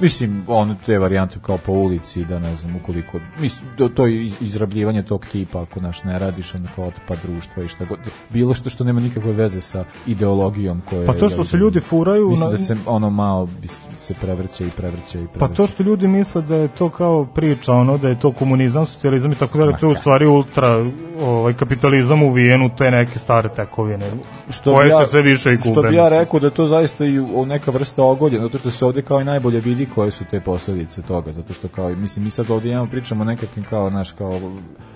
[0.00, 4.24] Mislim, ono te varijante kao po ulici, da ne znam, ukoliko, mislim, to, to je
[4.24, 7.98] iz- izrabljivanje tog tipa, ako naš ne radiš, onda kao otpad društva i šta god,
[8.30, 11.06] bilo što što nema nikakve veze sa ideologijom koje...
[11.06, 13.48] Pa to što se ljudi furaju Mislim na- da se ono malo
[13.94, 15.38] se prevrće i prevrće i prevrće.
[15.38, 18.86] Pa to što ljudi misle da je to kao priča, ono da je to komunizam,
[18.86, 20.84] socijalizam i tako dalje, to je u stvari ultra
[21.20, 22.34] ovaj kapitalizam u
[22.78, 24.10] te neke stare tekovine,
[24.50, 25.70] što koje ja, se sve više i gube.
[25.72, 29.02] Što bi ja rekao da to zaista i neka vrsta ogolja, zato što se ovde
[29.02, 32.50] kao i najbolje vidi koje su te posledice toga, zato što kao, mislim, mi sad
[32.50, 34.40] ovde imamo pričamo nekakvim kao, naš, kao,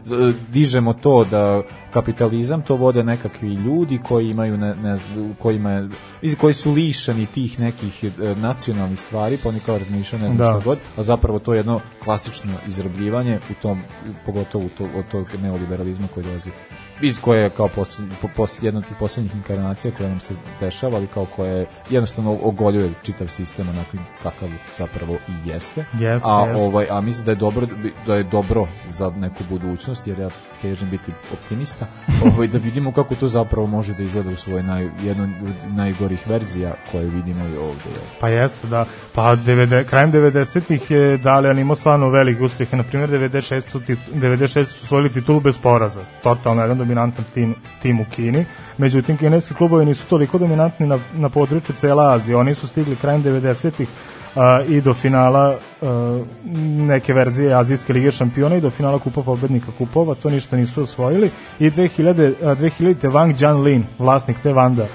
[0.04, 0.14] z-
[0.52, 1.62] dižemo to da
[1.92, 4.96] kapitalizam to vode nekakvi ljudi koji imaju, ne, ne
[5.38, 5.88] kojima
[6.38, 10.60] koji su lišani tih nekih e, nacionalnih stvari, pa oni kao razmišljaju, ne znam Da.
[10.64, 13.82] god, a zapravo to je jedno klasično izrabljivanje u tom,
[14.26, 16.50] pogotovo u to, od tog neoliberalizma koji dolazi
[17.02, 20.34] iz koje je kao posljednj, po, pos, jedna od tih posljednjih inkarnacija koja nam se
[20.60, 24.48] dešava, ali kao koja je jednostavno ogoljuje čitav sistem onakvim kakav
[24.78, 25.84] zapravo i jeste.
[25.92, 26.62] Jeste, a, jeste.
[26.62, 27.66] ovaj, a mislim da je dobro
[28.06, 30.28] da je dobro za neku budućnost, jer ja
[30.62, 31.86] težim biti optimista,
[32.34, 36.28] ovaj, da vidimo kako to zapravo može da izgleda u svojoj naj, jednoj od najgorih
[36.28, 38.00] verzija koje vidimo i ovde.
[38.20, 38.84] Pa jeste, da.
[39.14, 42.76] Pa 90, krajem 90-ih je Dalian imao stvarno velike uspjehe.
[42.76, 43.70] Na primjer, 96.
[43.70, 44.64] su tit- 96.
[44.64, 46.00] su osvojili titulu bez poraza.
[46.22, 48.44] Totalno jedan dominantan tim, tim u Kini.
[48.78, 52.36] Međutim, kineski klubovi nisu toliko dominantni na, na području cela Azije.
[52.36, 53.88] Oni su stigli krajem 90-ih
[54.36, 56.22] a, i do finala a,
[56.88, 61.30] neke verzije Azijske lige šampiona i do finala kupa pobednika kupova, to ništa nisu osvojili
[61.58, 63.10] i 2000, a, 2000.
[63.10, 64.86] Wang Jianlin, vlasnik te Vanda,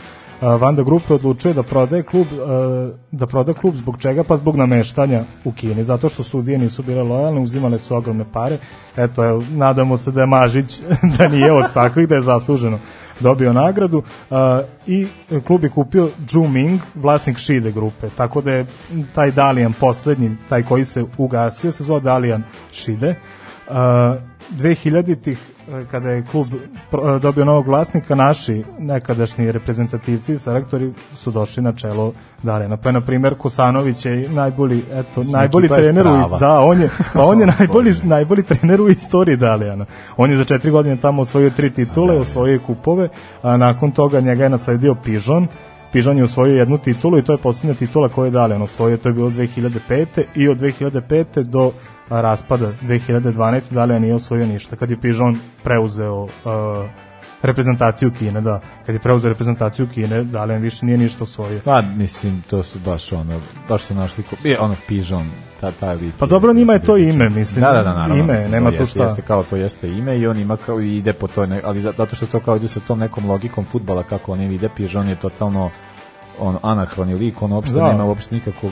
[0.42, 2.28] Vanda grupe odlučuje da prodaje klub
[3.12, 4.24] da proda klub zbog čega?
[4.24, 5.84] Pa zbog nameštanja u Kini.
[5.84, 8.58] Zato što sudije nisu bile lojalne uzimale su ogromne pare.
[8.98, 10.82] Eto nadamo se da je Mažić
[11.18, 12.80] da nije od takvih da je zasluženo
[13.20, 14.04] dobio nagradu.
[14.88, 15.08] I
[15.48, 18.10] klub je kupio Zhu Ming vlasnik Šide grupe.
[18.18, 18.66] Tako da je
[19.16, 23.16] taj Dalian poslednji taj koji se ugasio se zvao Dalian Šide.
[23.70, 24.16] A,
[24.52, 25.38] 2000-ih
[25.70, 26.48] e, kada je klub
[26.92, 32.78] pro- e, dobio novog vlasnika, naši nekadašnji reprezentativci selektori su došli na čelo Dalijana.
[32.78, 36.60] Pa je, na primjer, Kosanović je najbolji, eto, Mislim, najbolji ekipa je trener u, da,
[36.60, 39.86] on je, pa on je najbolji, najbolji trener u istoriji Dalijana.
[40.18, 43.10] On je za četiri godine tamo osvojio tri titule, osvojio je kupove,
[43.42, 45.48] a nakon toga njega je nasledio Pižon,
[45.96, 49.10] Pižon je osvojio jednu titulu i to je posljednja titula koju je Dalijan osvojio, to
[49.10, 50.24] je bilo 2005.
[50.36, 51.44] i od 2005.
[51.44, 51.72] do
[52.10, 53.74] raspada 2012.
[53.74, 54.76] Dalijan nije osvojio ništa.
[54.76, 56.30] Kad je Pižon preuzeo uh,
[57.42, 61.62] reprezentaciju Kine, da, kad je preuzeo reprezentaciju Kine, Dalijan više nije ništa osvojio.
[61.66, 63.40] Pa, mislim, to su baš ono,
[63.70, 65.30] baš su našli, ko, je, ono, pižon,
[65.66, 66.14] ta, taj lik.
[66.16, 67.62] Pa dobro, njima je to ime, mislim.
[67.62, 68.16] Da, da, da, naravno.
[68.16, 69.04] Ime, mislim, nema to tu jeste, šta.
[69.04, 71.94] Jeste kao to jeste ime i on ima kao i ide po toj, ali za-
[71.98, 75.16] zato što to kao ide sa tom nekom logikom futbala kako oni vide, pižon je
[75.16, 75.70] totalno
[76.40, 77.88] on anahroni lik, on uopšte Da.
[77.88, 78.72] nema uopšte nikakvog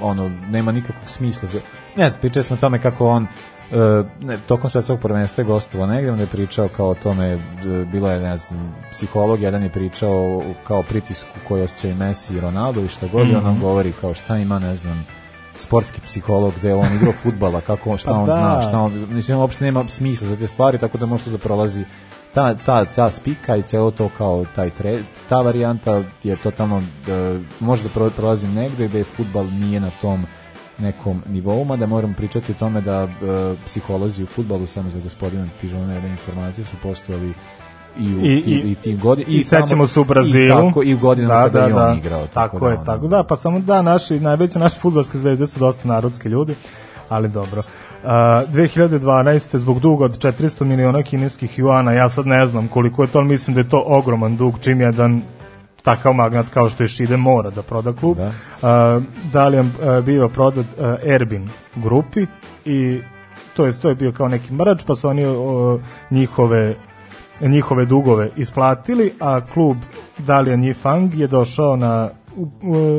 [0.00, 1.48] ono, nema nikakvog smisla.
[1.48, 1.60] za-
[1.96, 3.26] Ne, znam, pričali smo o tome kako on
[3.72, 3.76] e,
[4.20, 7.26] ne, tokom svetskog prvenstva je gostovao negde, onda je pričao kao o tome,
[7.62, 12.40] d- bilo je, ne znam, psiholog, jedan je pričao kao pritisku koji osjećaju Messi i
[12.40, 13.60] Ronaldo i šta god, i on nam Mhm.
[13.60, 15.06] govori kao šta ima, ne znam,
[15.58, 18.32] sportski psiholog gde on igrao fudbala, kako on, šta Pa on da.
[18.32, 21.38] zna, šta on, mislim, uopšte nema smisla za te stvari, tako da može to da
[21.38, 21.84] prolazi
[22.34, 27.40] ta, ta, ta spika i celo to kao taj tre, ta varijanta je totalno, e,
[27.60, 30.26] može da pro- prolazi negde gde futbal nije na tom
[30.78, 33.08] nekom nivou, da moram pričati o tome da e,
[33.64, 37.34] psiholozi u futbalu, samo za gospodina Pižona jedna informacija, su postojali
[37.98, 40.44] i u I- i- i, tim godin, I, tamo- sećamo se u Brazilu.
[40.58, 42.26] I, tako, i u godinama kada je on igrao.
[42.26, 45.88] Tako, je, ono, tako da, pa samo da, naši, najveće naše futbolske zvezde su dosta
[45.88, 46.54] narodski ljudi,
[47.08, 47.62] ali dobro.
[48.02, 49.56] Uh, 2012.
[49.56, 53.28] zbog duga od 400 miliona kineskih juana, ja sad ne znam koliko je to, ali
[53.28, 55.22] mislim da je to ogroman dug, čim jedan
[55.82, 58.16] takav magnat kao što je Šide mora da proda klub.
[58.16, 58.26] Da.
[58.96, 60.84] Uh, Dalijan uh, biva prodat uh,
[61.14, 62.26] Erbin grupi
[62.64, 63.00] i
[63.56, 65.80] to je, to je bio kao neki mrač, pa su oni uh,
[66.10, 66.74] njihove
[67.40, 69.76] njihove dugove isplatili, a klub
[70.18, 72.10] Dalian Yifang je došao na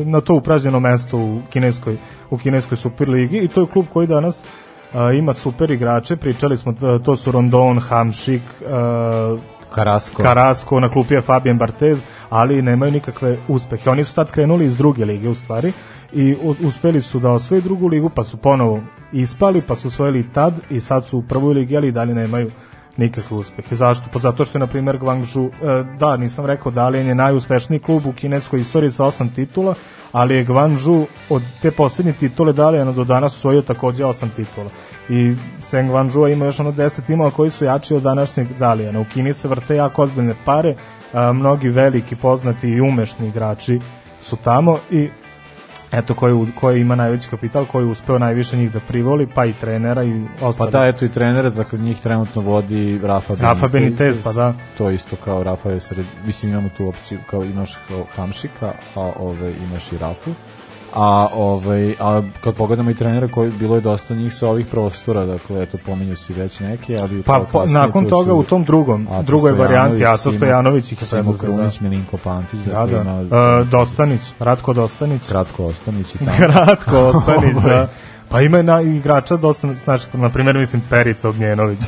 [0.06, 1.98] na to upražnjeno mesto u kineskoj
[2.30, 4.46] u kineskoj Superligi i to je klub koji danas
[4.94, 6.74] a, ima super igrače, pričali smo
[7.06, 9.38] to su Rondon, Hamšik, a,
[9.76, 10.24] Karasko.
[10.24, 13.90] Karasko, na klupi je Fabian Barthez, ali nemaju nikakve uspehe.
[13.90, 15.74] Oni su tad krenuli iz druge lige u stvari
[16.14, 18.80] i uspeli su da osvoje drugu ligu, pa su ponovo
[19.14, 22.52] ispali, pa su osvojili tad i sad su u prvoj ligi, ali i dalje nemaju
[22.98, 23.76] nikakve uspehe.
[23.76, 24.06] Zašto?
[24.14, 28.06] Pa zato što je, na primjer, Guangzhou, e, da, nisam rekao, Dalian je najuspešniji klub
[28.06, 29.74] u kineskoj istoriji sa osam titula,
[30.12, 34.70] ali je Guangzhou od te posljednje titule Dalijana do danas osvojio takođe osam titula.
[35.10, 39.00] I Seng Guangzhou ima još ono 10 timova koji su jači od današnjeg Dalijana.
[39.00, 40.76] U Kini se vrte jako ozbiljne pare,
[41.34, 43.80] mnogi veliki, poznati i umešni igrači
[44.22, 45.10] su tamo i
[45.98, 50.04] eto koji, koji ima najveći kapital, koji uspeo najviše njih da privoli, pa i trenera
[50.04, 50.72] i Pa ostali.
[50.72, 53.44] da, eto i trenera, dakle njih trenutno vodi Rafa Benitez.
[53.44, 54.54] Rafa Benitez, pa da.
[54.78, 59.12] To isto kao Rafa je sred, mislim imamo tu opciju, kao imaš kao Hamšika, a
[59.20, 60.32] ove, imaš i Rafu.
[60.96, 65.26] A, ovaj, a kad pogledamo i trenera koji bilo je dosta njih sa ovih prostora,
[65.26, 69.22] dakle eto pominju si već neke, ali Pa kasnije nakon toga u tom drugom, Aca
[69.22, 71.38] drugoj varijanti, Aca Stojanović je Simo da.
[71.38, 73.02] Krunić, Milinko Pantić, Da, da.
[73.02, 75.22] ima E, Dostanić, Ratko Dostanić.
[75.30, 76.54] Kratko Ostanić i tamo.
[76.54, 77.88] Ratko Ostanić, da.
[78.30, 81.80] Pa ima i na, igrača dosta, znaš, na primjer, mislim, Perica Ognjenović.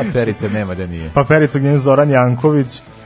[0.00, 1.10] A Perice nema da nije.
[1.14, 2.97] pa Perica Ognjenović, Zoran Janković, uh,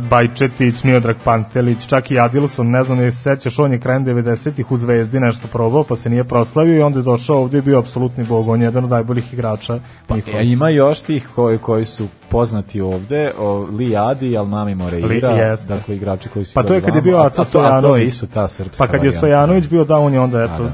[0.00, 4.72] Bajčetić, Miodrag Pantelić, čak i Adilson, ne znam, je se sećaš, on je krajem 90-ih
[4.72, 7.78] u Zvezdi nešto probao, pa se nije proslavio i onda je došao ovdje i bio
[7.78, 9.78] apsolutni bog, on je jedan od najboljih igrača.
[10.06, 15.30] Pa, e, ima još tih koji, koji su poznati ovde, o, Li Adi, Almami Moreira,
[15.30, 15.74] Li- jeste.
[15.74, 17.62] dakle igrači koji su Pa to je kad je bio a- Aca a to- A
[17.62, 18.08] to je Stojanović.
[18.08, 19.10] isto ta srpska Pa kad je.
[19.12, 20.70] Stojanović bio da, on je onda, eto, da.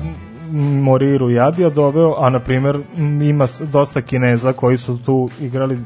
[0.59, 5.79] Moriru i Adija doveo, a na primjer m, ima dosta Kineza koji su tu igrali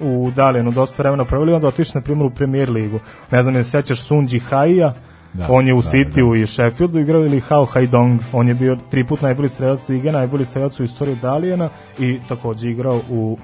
[0.00, 3.00] u Dalijanu dosta vremena proveli, onda otišli na primjer u Premier ligu.
[3.30, 4.94] Ne znam, se sećaš Sunji Haija,
[5.34, 8.76] Da, on je u da, Cityu i Sheffieldu igrao ili Hao Haidong, on je bio
[8.90, 11.68] tri put najbolji strelac lige, najbolji strelac u istoriji Dalijana
[11.98, 13.38] i takođe igrao u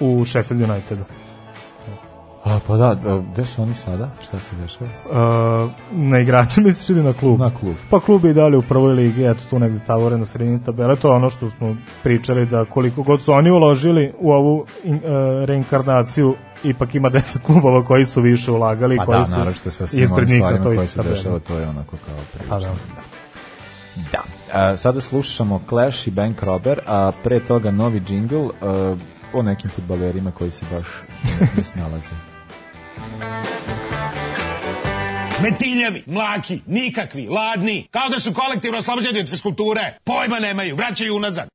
[0.00, 1.04] u Sheffield Unitedu.
[2.48, 2.96] A, pa da,
[3.32, 4.10] gde su oni sada?
[4.22, 4.90] Šta se dešava?
[5.10, 7.40] Uh, na igrače misliš ili na klub?
[7.40, 7.74] Na klub.
[7.90, 10.96] Pa klub je i dalje u prvoj ligi, eto tu negde tavore na sredini tabele,
[10.96, 14.94] to je ono što smo pričali da koliko god su oni uložili u ovu in,
[14.94, 15.00] uh,
[15.44, 16.34] reinkarnaciju,
[16.64, 20.04] ipak ima 10 klubova koji su više ulagali, Pa koji da, su naročito sa svim
[20.04, 22.48] ispred njih na toj koje se dešava, to je onako kao priča.
[22.48, 22.74] Pa da.
[24.12, 24.22] Da.
[24.52, 28.96] A, sada slušamo Clash i Bank Robber, a pre toga novi džingl a,
[29.32, 30.86] o nekim futbalerima koji se baš
[31.56, 32.27] ne snalaze.
[35.42, 39.98] Metiljevi, mlaki, nikakvi, ladni, kao da su kolektivno oslobođeni od fiskulture.
[40.04, 41.48] Pojma nemaju, vraćaju unazad.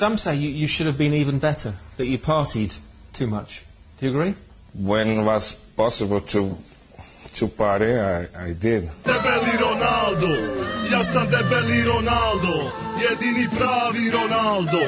[0.00, 2.72] Some say you, you should have been even better, that you partied
[3.12, 3.62] too much.
[3.98, 4.34] Do you agree?
[4.72, 6.56] When was possible to
[7.34, 8.84] to party, I, I did.
[9.04, 10.32] Debeli Ronaldo,
[10.90, 14.80] ja sam debeli Ronaldo, jedini pravi Ronaldo.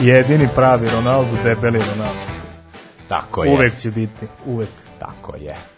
[0.00, 2.32] Jedini pravi Ronaldo, debeli Ronaldo.
[3.08, 3.50] Tako je.
[3.50, 3.80] Uvek eh.
[3.80, 4.70] će biti, uvek.
[4.98, 5.50] Tako je.
[5.50, 5.77] Eh.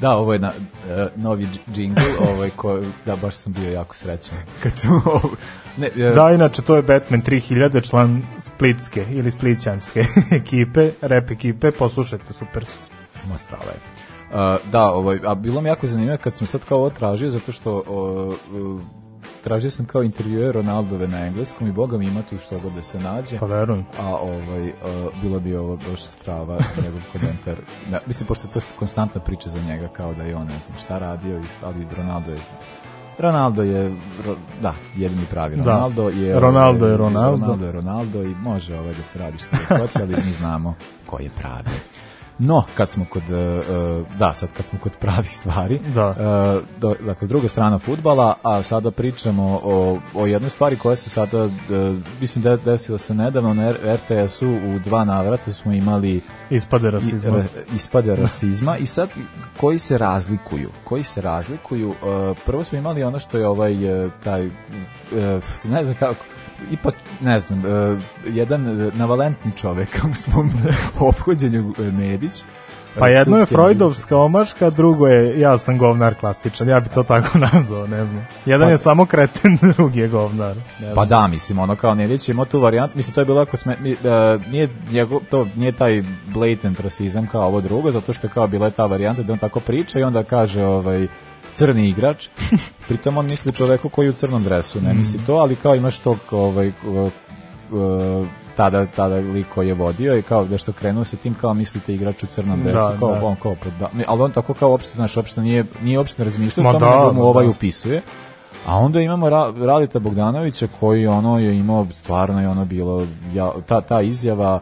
[0.00, 2.00] Da, ovo je na, uh, novi džingl,
[2.32, 4.36] ovaj ko, da, baš sam bio jako srećan.
[4.62, 5.30] Kad sam ovo,
[5.76, 10.04] ne, uh, Da, inače, to je Batman 3000, član Splitske ili Splićanske
[10.40, 12.78] ekipe, rap ekipe, poslušajte, super su.
[13.28, 13.78] Ma strava je.
[14.34, 17.52] Uh, da, ovaj, a bilo mi jako zanimljivo kad sam sad kao ovo tražio, zato
[17.52, 18.80] što uh, uh,
[19.44, 22.82] tražio sam kao intervjue Ronaldove na engleskom i boga mi ima tu što god da
[22.82, 23.38] se nađe.
[23.38, 23.84] Pa verujem.
[24.00, 24.74] A ovaj, uh,
[25.22, 27.56] bilo bi ovo baš strava, njegov komentar.
[27.90, 30.78] Da, mislim, pošto je to konstantna priča za njega, kao da je on ne znam
[30.78, 32.38] šta radio, i- ali Ronaldo je
[33.18, 33.96] Ronaldo je,
[34.62, 35.62] da, jedini pravi Da.
[35.62, 36.40] Ronaldo je...
[36.40, 37.36] Ronaldo je ovaj, Ronaldo.
[37.36, 40.74] Ronaldo je Ronaldo i može ovaj da radi što hoće, ali mi znamo
[41.06, 41.76] ko je pravi.
[42.38, 43.60] No, kad smo kod, e, e,
[44.16, 46.14] da, sad kad smo kod pravih stvari, Da.
[46.60, 51.10] e, do, dakle, druga strana futbala, a sada pričamo o, o jednoj stvari koja se
[51.10, 51.48] sada,
[52.20, 56.20] mislim da je desila se nedavno na RTS-u u dva navrata smo imali
[56.50, 57.38] Ispade rasizma.
[57.70, 59.08] i- ispade rasizma i sad
[59.56, 61.94] koji se razlikuju, koji se razlikuju,
[62.46, 63.74] prvo smo imali ono što je ovaj,
[64.24, 64.50] taj,
[65.64, 66.24] ne znam kako,
[66.70, 67.96] ipak, ne znam, e,
[68.26, 70.50] jedan e, navalentni čovek u svom
[71.00, 72.44] ophođenju e, Nedić.
[72.98, 77.38] Pa jedno je Freudovska omaška, drugo je ja sam govnar klasičan, ja bi to tako
[77.52, 78.26] nazvao, ne znam.
[78.46, 80.56] Jedan Pa- je samo kreten, drugi je govnar.
[80.56, 80.94] Ne.
[80.94, 83.72] Pa da, mislim, ono kao Nedić imao tu varijantu, mislim, to je bilo jako sme,
[83.72, 88.66] e, nije, njegov, to nije taj blatant rasizam kao ovo drugo, zato što kao bila
[88.66, 91.06] je ta varijanta da on tako priča i onda kaže ovaj,
[91.54, 92.28] crni igrač,
[92.88, 95.98] pritom on misli čoveku koji je u crnom dresu, ne misli to, ali kao imaš
[95.98, 96.72] tog ovaj,
[98.56, 101.94] tada, tada lik koji je vodio i kao da što krenuo sa tim kao mislite
[101.94, 103.24] igrač u crnom dresu, Da, kao da.
[103.24, 106.64] on kao, pa da, ali on tako kao uopšte, znaš, uopšte nije, nije uopšte razmišljao
[106.64, 107.50] Ma o tome, da, nego mu ma ovaj da.
[107.50, 108.02] upisuje.
[108.66, 113.52] A onda imamo Ra Radita Bogdanovića koji ono je imao stvarno je ono bilo ja,
[113.66, 114.60] ta, ta izjava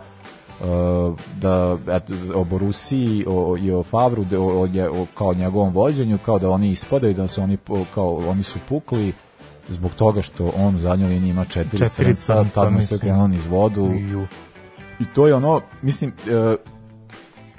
[1.41, 6.51] da eto, o Borusiji o, i o Favru o, o, kao njegovom vođenju kao da
[6.51, 7.59] oni ispadaju da su oni
[7.95, 9.13] kao oni su pukli
[9.69, 13.27] zbog toga što on u zadnjoj liniji ima četiri, Četiri crnca, tad mu se krenuo
[13.27, 14.27] niz vodu Ju.
[15.01, 16.57] i to je ono, mislim, e,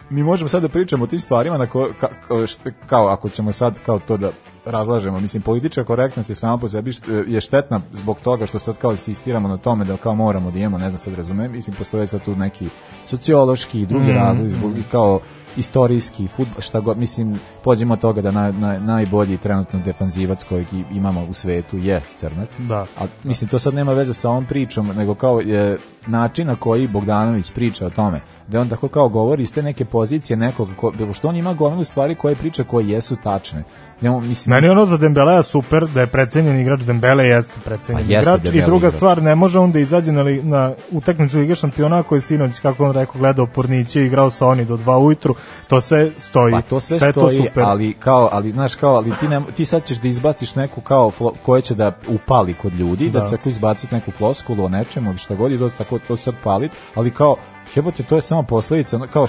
[0.10, 2.45] mi možemo sad da pričamo o tim stvarima na ko, ka, kao,
[2.88, 4.32] kao ako ćemo sad kao to da
[4.66, 6.91] razlažemo, mislim politička korektnost je sama po sebi
[7.28, 10.78] je štetna zbog toga što sad kao insistiramo na tome da kao moramo da imamo,
[10.78, 12.70] ne znam sad razumem, mislim postoje sad tu neki
[13.05, 15.20] sociološki i drugi Mm, razlozi zbog i kao
[15.57, 20.68] istorijski fudbal, šta god, mislim, pođemo od toga da naj, naj, najbolji trenutno defanzivac kojeg
[20.91, 22.49] imamo u svetu je Crnac.
[22.57, 22.86] Da.
[22.99, 25.78] A mislim to sad nema veze sa ovom pričom, nego kao je
[26.08, 29.86] način na koji Bogdanović priča o tome, da on tako kao govori iz te neke
[29.86, 33.64] pozicije nekog ko, što on ima gomilu stvari koje priča koje jesu tačne.
[34.01, 38.14] Njemu, mislim, Meni ono za Dembelea super, da je precenjen igrač, Dembele jeste precenjen Pa
[38.14, 38.95] jeste igrač i Dembele druga igrač.
[38.95, 42.86] stvar, ne može on da izađe na, na utakmicu Lige šampiona koji je sinoć, kako
[42.86, 45.36] on rekao, gledao Porniće i igrao sa oni do dva ujutru,
[45.68, 46.51] to sve stoji.
[46.51, 47.64] Pa to sve, je stoji, to super.
[47.64, 51.12] ali kao, ali znaš kao, ali ti, ne, ti sad ćeš da izbaciš neku kao
[51.45, 53.26] koja će da upali kod ljudi, da, Da.
[53.26, 56.72] da tako izbaciti neku floskulu o nečemu ili šta god i tako to sad palit,
[56.96, 57.36] ali kao
[57.76, 59.28] jebote, to je samo posledica, kao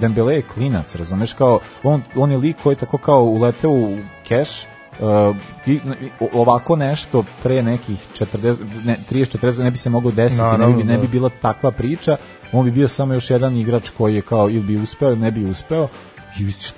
[0.00, 3.98] Dembele je klinac, razumeš, kao on, on je lik koji tako kao uleteo u
[4.28, 4.66] keš,
[5.00, 5.36] Uh,
[5.66, 5.80] i,
[6.32, 10.76] ovako nešto pre nekih 40 ne 30 40 ne bi se moglo desiti ne Naravno,
[10.76, 11.10] bi, ne bi da.
[11.10, 12.16] bila takva priča
[12.52, 15.30] on bi bio samo još jedan igrač koji je kao ili bi uspeo ili ne
[15.30, 15.88] bi uspeo
[16.40, 16.72] i misliš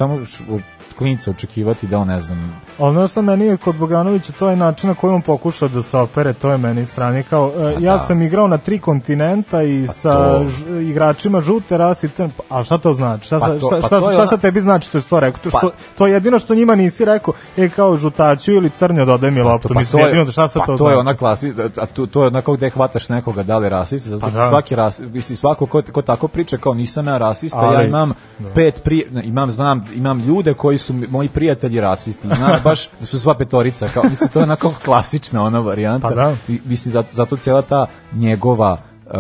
[0.49, 0.62] od
[0.99, 2.61] klinca očekivati da on ne znam
[3.09, 6.32] šta meni je kod Bogdanovića, to je način na koji on pokuša da se opere,
[6.32, 7.22] to je meni strani.
[7.22, 7.99] Kao, e, ja da.
[7.99, 10.46] sam igrao na tri kontinenta i sa to.
[10.46, 13.26] ž, igračima žute rase i crn, a šta to znači?
[13.26, 15.03] Šta, Pa to- šta, pa šta, to je šta ona- sa tebi znači što je
[15.03, 15.40] to rekao?
[15.40, 19.05] To, Pa- što, to je jedino što njima nisi rekao, e kao žutaću ili crnjo
[19.05, 21.01] dodaj mi loptu, pa mislim, jedino šta sa pa to, to je znači?
[21.01, 24.20] ona klasi, a tu, to je onako gde hvataš nekoga da li je rasista, zato
[24.20, 24.46] Pa što da.
[24.46, 28.12] svaki ras, misli svako ko, ko tako priča kao nisam ja rasista, Ali- ja imam
[28.38, 28.49] da.
[28.51, 33.07] pet pri, imam znam imam ljude koji su mi- moji prijatelji rasisti, znam baš da
[33.07, 36.09] su sva petorica, kao mislim to je onako klasična ona varijanta.
[36.09, 36.36] Pa da.
[36.49, 38.76] I, mislim zato, zato cijela ta njegova
[39.11, 39.14] Uh,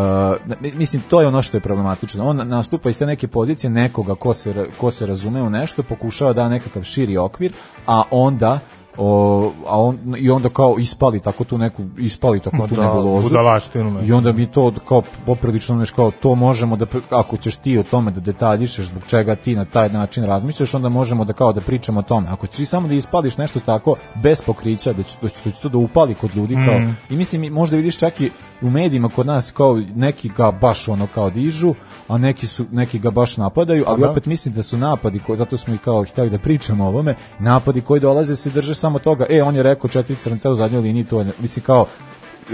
[0.60, 2.24] mi- mislim to je ono što je problematično.
[2.24, 6.32] On nastupa iz te neke pozicije nekoga ko se ko se razume u nešto, pokušava
[6.32, 7.52] da da nekakav širi okvir,
[7.86, 8.58] a onda
[8.98, 13.28] o, a on, i onda kao ispali tako tu neku ispali tako tu da, nebulozu
[13.28, 17.78] budalaštinu i onda mi to kao poprilično neš kao to možemo da ako ćeš ti
[17.78, 21.52] o tome da detaljišeš zbog čega ti na taj način razmišljaš onda možemo da kao
[21.52, 25.16] da pričamo o tome ako ćeš samo da ispališ nešto tako bez pokrića da će,
[25.22, 26.96] da će, da će to da upali kod ljudi kao Mm.
[27.10, 28.30] i mislim možda vidiš čak i
[28.62, 31.74] u medijima kod nas kao neki ga baš ono kao dižu
[32.08, 34.10] a neki su neki ga baš napadaju ali Pa da.
[34.10, 37.14] opet mislim da su napadi koji zato smo i kao hteli da pričamo o ovome
[37.38, 40.82] napadi koji dolaze se drže samo toga e on je rekao četiri crnca u zadnjoj
[40.82, 41.86] liniji to je, mislim kao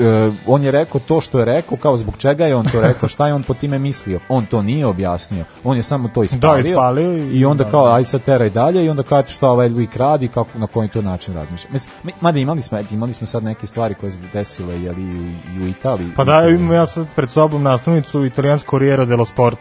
[0.00, 3.08] e, on je rekao to što je rekao, kao zbog čega je on to rekao,
[3.08, 4.20] šta je on po time mislio.
[4.28, 5.44] On to nije objasnio.
[5.64, 6.62] On je samo to ispalio.
[6.62, 7.70] Da, ispalio i- i onda da.
[7.70, 10.88] kao aj sad teraj dalje i onda kaže šta ovaj lik radi, kako na koji
[10.88, 11.70] to način razmišlja.
[11.72, 15.34] Mislim, mi- mada imali smo, imali smo sad neke stvari koje su desile jeli, i,
[15.56, 16.10] i u Italiji.
[16.16, 19.58] Pa da, imam ja sad pred sobom naslovnicu italijansko Corriere dello Sport.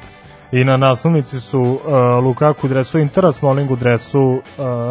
[0.52, 1.80] I na naslovnici su uh,
[2.24, 4.42] Lukaku u dresu Intera, Smalling u dresu uh,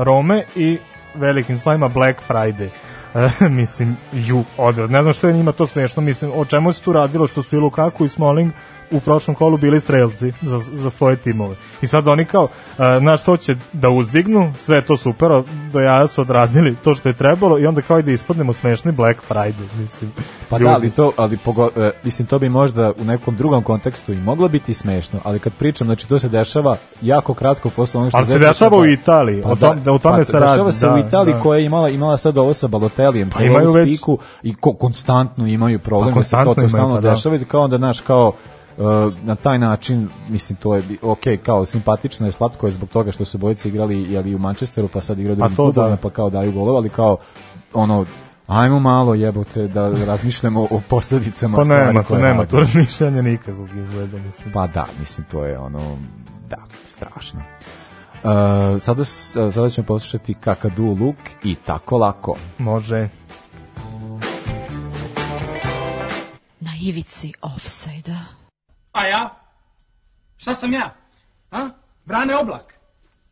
[0.03, 0.78] Rome i
[1.15, 2.69] velikim slovima Black Friday.
[3.61, 4.91] Mislim, ju, odvrat.
[4.91, 7.57] Ne znam što je njima to smešno, mislim, o čemu se tu radilo, što su
[7.57, 8.53] i Lukaku i Smalling
[8.93, 11.55] u prošlom kolu bili strelci za, za svoje timove.
[11.82, 15.30] I sad oni kao, e, znaš, to će da uzdignu, sve to super,
[15.72, 18.93] do jaja su odradili to što je trebalo i onda kao i da ispadnemo smešni
[18.93, 20.12] Black Friday, mislim.
[20.49, 20.64] Pa Ljudi.
[20.64, 24.16] da, ali to, ali pogo, e, mislim, to bi možda u nekom drugom kontekstu i
[24.16, 28.18] moglo biti smešno, ali kad pričam, znači to se dešava jako kratko posle onog što
[28.18, 30.95] Ali se dešava u Italiji, o tom- da o tome se Dešava radi, se da,
[30.95, 31.40] u Italiji da.
[31.40, 34.55] koja je imala, imala sad ovo sa Balotelijem, Pa pa imaju imaju već- spiku i
[34.55, 37.11] ko, konstantno imaju problem Pa da se konstantno to imaju, stalno pa da.
[37.11, 38.62] dešava i kao onda, znaš, kao e,
[39.23, 43.12] na taj način, mislim, to je, bi- ok, kao simpatično je, slatko je zbog toga
[43.12, 46.03] što su bojice igrali jeli, u Manchesteru, pa sad igraju Pa drugim to klubovima, da.
[46.03, 47.16] pa kao daju golova, ali kao,
[47.75, 48.07] ono,
[48.47, 52.61] ajmo malo jebote da razmišljamo o posledicama Pa nema, koje nema tu radimo.
[52.61, 54.53] razmišljanja nikakvog izgleda, mislim.
[54.53, 55.97] Pa da, mislim, to je ono,
[56.49, 56.57] da,
[56.87, 57.41] strašno.
[58.25, 58.31] Uh,
[58.81, 62.37] sada, sada ćemo poslušati Kakadu Luk i tako lako.
[62.59, 63.09] Može.
[66.61, 68.41] Na ivici offside-a.
[68.93, 69.40] A ja?
[70.36, 70.97] Šta sam ja?
[71.51, 71.68] A?
[72.05, 72.74] Brane oblak.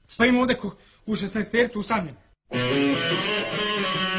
[0.06, 2.16] Stojim ovde ko, u 16 tertu usamljen.
[2.52, 4.09] Ljubav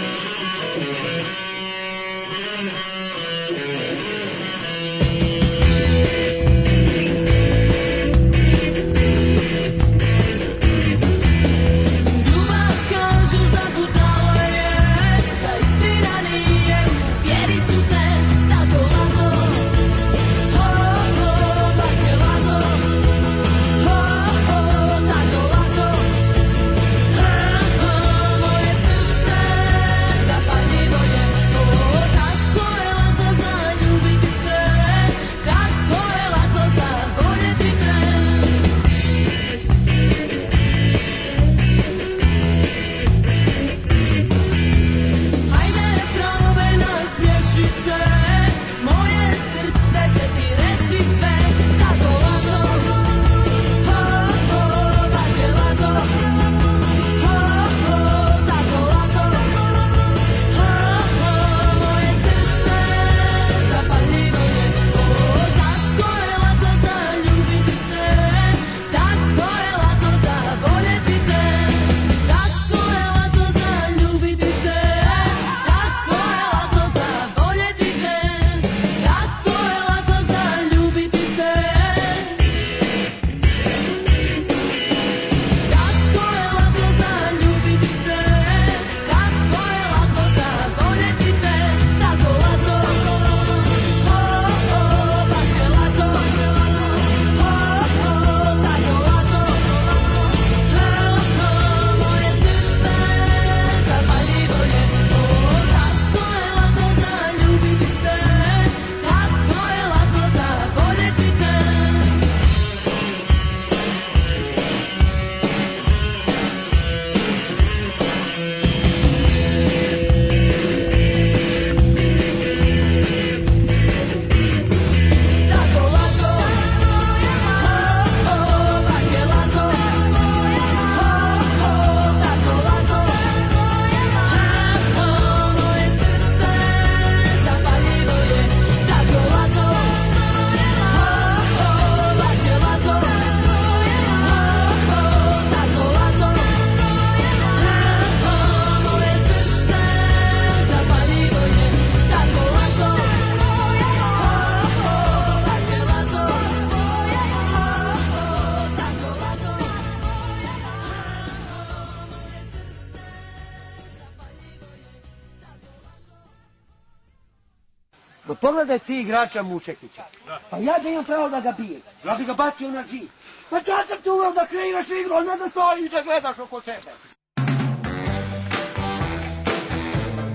[168.62, 170.04] No pogledaj ti igrača Mučekića.
[170.50, 171.82] Pa ja da imam pravo da ga bijem.
[172.06, 173.10] Ja bi ga bacio na zid.
[173.50, 176.62] Pa ja sam tu uveo da kreiraš igru, a ne da stojiš da gledaš oko
[176.62, 176.92] sebe.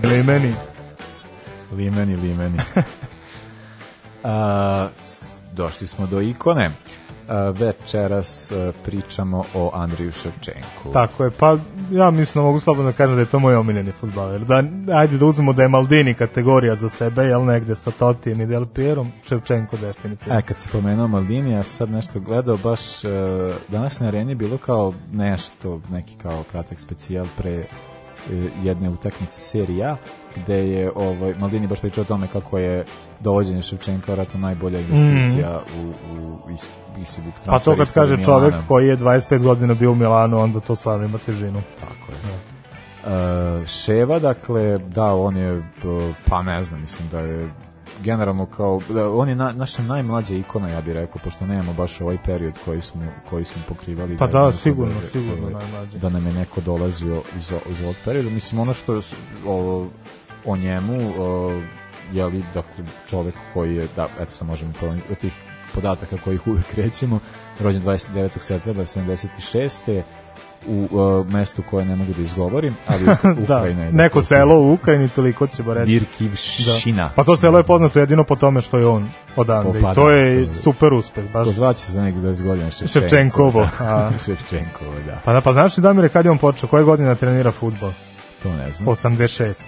[0.03, 0.55] Limeni.
[1.73, 2.59] Limeni, limeni.
[4.25, 4.89] A,
[5.53, 6.71] došli smo do ikone.
[7.59, 10.93] Večeras a, pričamo o Andriju Ševčenku.
[10.93, 11.57] Tako je, pa
[11.91, 14.41] ja mislim da mogu slobodno da kažem da je to moj omiljeni futbaler.
[14.41, 14.63] Da,
[14.93, 18.67] ajde da uzmemo da je Maldini kategorija za sebe, jel negde sa Totijem i Del
[18.67, 20.39] Pierom, Ševčenko definitivno.
[20.39, 23.09] E, kad si pomenuo Maldini, ja sam sad nešto gledao, baš e,
[23.69, 27.67] danas na areni bilo kao nešto, neki kao kratak specijal pre e,
[28.63, 29.97] jedne utakmice serija, A,
[30.37, 32.85] gde je ovaj, Maldini baš pričao o tome kako je
[33.21, 36.69] dovođenje Ševčenka vratno najbolja investicija u, u is,
[36.99, 37.47] Isibuk Mhm.
[37.47, 41.05] Pa to kad kaže čovek koji je 25 godina bio u Milanu, onda to stvarno
[41.05, 41.63] ima težinu.
[41.81, 42.17] Tako je.
[43.05, 45.89] Uh, Ševa, dakle, da, on je, p-
[46.25, 47.51] pa ne znam, mislim da je
[48.01, 52.01] generalno kao, da, on je na, naša najmlađa ikona, ja bih rekao, pošto nemamo baš
[52.01, 54.17] ovaj period koji smo, koji smo pokrivali.
[54.17, 55.99] Pa da, neko sigurno, da- sigurno najmlađi.
[55.99, 58.31] Da nam je neko dolazio iz, iz ovog perioda.
[58.31, 59.01] Mislim, ono što
[59.47, 59.87] o,
[60.45, 61.61] o njemu, o,
[62.13, 62.73] je li, dakle,
[63.07, 65.33] čovek koji je, da, eto sad možemo to, od tih
[65.77, 67.21] podataka kojih uvek rećemo,
[67.61, 68.29] rođen 29.
[68.41, 70.03] septembra 76
[70.67, 73.93] u uh, mestu koje ne mogu da izgovorim, ali da, Ukrajina je.
[73.93, 75.91] neko selo u Ukrajini, toliko će ba reći.
[75.91, 77.03] Virkivšina.
[77.03, 77.13] Da.
[77.17, 79.79] Pa to selo je poznato jedino po tome što je on odande.
[79.79, 81.33] I to da, je super uspeh.
[81.33, 81.47] Baš.
[81.47, 82.93] To zvaće se za nekih 20 godina Ševčenko.
[82.93, 84.11] Ševčenkovo, a.
[84.25, 85.21] Ševčenkovo, da.
[85.25, 86.69] Pa da, pa znaš li Damire kad je on počeo?
[86.69, 87.91] Koje godine trenira futbol?
[88.43, 88.89] To ne znam.
[88.89, 89.63] 86.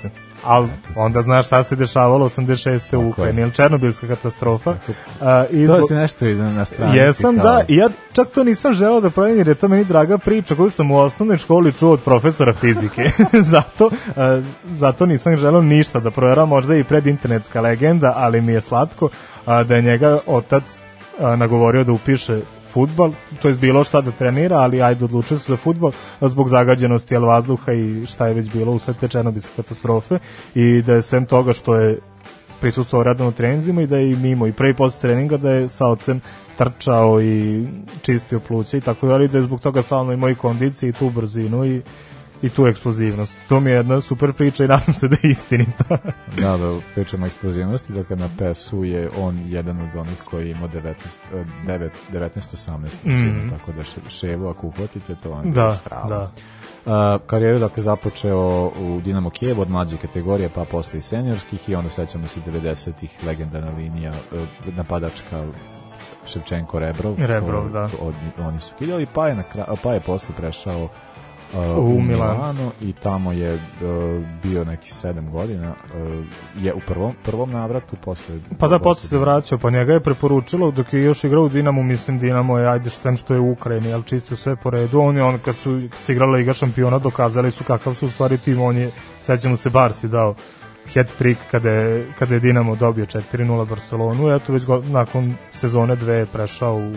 [0.45, 2.97] Ali onda znaš šta se dešavalo 86.
[2.97, 4.74] u Ukrajini, ili Černobilska katastrofa.
[5.20, 6.99] A, i To si nešto i na, stranici.
[6.99, 9.84] Jesam, kao- da, i ja čak to nisam želeo da pravim, jer je to meni
[9.84, 13.11] draga priča koju sam u osnovnoj školi čuo od profesora fizike.
[13.53, 14.41] zato, a,
[14.74, 19.09] zato nisam želeo ništa da provjeram, možda i predinternetska legenda, ali mi je slatko
[19.47, 20.82] a, da je njega otac
[21.20, 22.41] a, nagovorio da upiše
[22.73, 23.12] futbal,
[23.43, 27.27] to je bilo šta da trenira, ali ajde odlučio se za futbal zbog zagađenosti jel,
[27.27, 30.19] vazduha i šta je već bilo usled te černobilske katastrofe
[30.55, 31.99] i da je sem toga što je
[32.61, 35.69] prisustvovao redovno treninzima i da je i mimo i pre i posle treninga da je
[35.69, 36.21] sa ocem
[36.59, 37.66] trčao i
[38.03, 41.64] čistio pluća i tako dalje da je zbog toga stalno i kondiciju i tu brzinu
[41.64, 41.83] i,
[42.43, 43.34] i tu eksplozivnost.
[43.49, 45.84] To mi je jedna super priča i nadam se da je istinita.
[46.36, 50.68] Da, da, pričamo o eksplozivnosti, dakle na PSU je on jedan od onih koji ima
[50.68, 50.95] 19,
[51.34, 53.49] eh, 9, 19-18 Mhm.
[53.51, 56.09] tako da še, Ševu ako uhvatite to vam je Da, strava.
[56.09, 56.30] da.
[56.86, 61.74] Uh, karijeru dakle započeo u Dinamo Kijev od mlađe kategorije pa posle i seniorskih i
[61.74, 65.45] onda sećamo se 90-ih legendarna linija uh, napadačka
[66.26, 67.89] Ševčenko Rebrov Rebrov, to- da.
[67.89, 69.43] to od, oni su kidali pa je, na
[69.82, 70.89] pa je posle prešao
[71.55, 72.35] uh, U u, Milano.
[72.35, 73.61] Milano i tamo je uh,
[74.43, 76.25] bio neki 7 godina uh,
[76.65, 80.71] je u prvom, prvom navratu posle Pa da, posle se vraćao, pa njega je preporučilo
[80.71, 83.93] dok je još igrao u Dinamu, mislim Dinamo je, ajde što što je u Ukrajini,
[83.93, 86.99] ali čisto sve po redu, on je on kad su kad se igrala Liga šampiona
[86.99, 88.91] dokazali su kakav su u stvari tim, on je,
[89.23, 90.35] sećamo se Barsi dao
[90.95, 96.15] hat-trick kada je, kada je Dinamo dobio 4-0 Barcelonu, eto već go, nakon sezone dve
[96.15, 96.93] je prešao u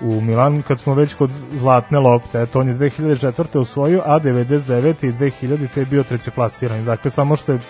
[0.00, 3.58] u Milan kad smo već kod zlatne lopte, eto on je 2004.
[3.58, 5.04] osvojio, a 99.
[5.04, 5.78] i 2000.
[5.78, 6.84] je bio trećeklasiran.
[6.84, 7.60] Dakle, samo što je e,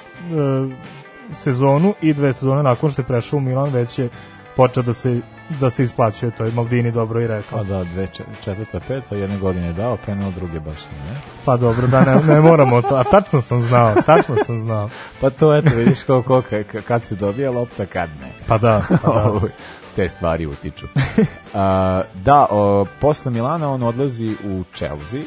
[1.32, 4.08] sezonu i dve sezone nakon što je prešao u Milan već je
[4.56, 5.20] počeo da se
[5.60, 7.58] da se isplaćuje, to je Maldini dobro i rekao.
[7.58, 11.16] Pa da, dve, čet- četvrta, peta, jedne godine je dao, penal, druge baš ne.
[11.44, 14.88] Pa dobro, da ne, ne moramo to, a tačno sam znao, tačno sam znao.
[15.20, 18.32] Pa to eto, vidiš koliko, ka- kad se dobija lopta, kad ne.
[18.46, 19.40] Pa da, pa da.
[19.96, 20.86] Te stvari utiču.
[21.54, 25.20] A, da, o, posle Milana on odlazi u Chelsea,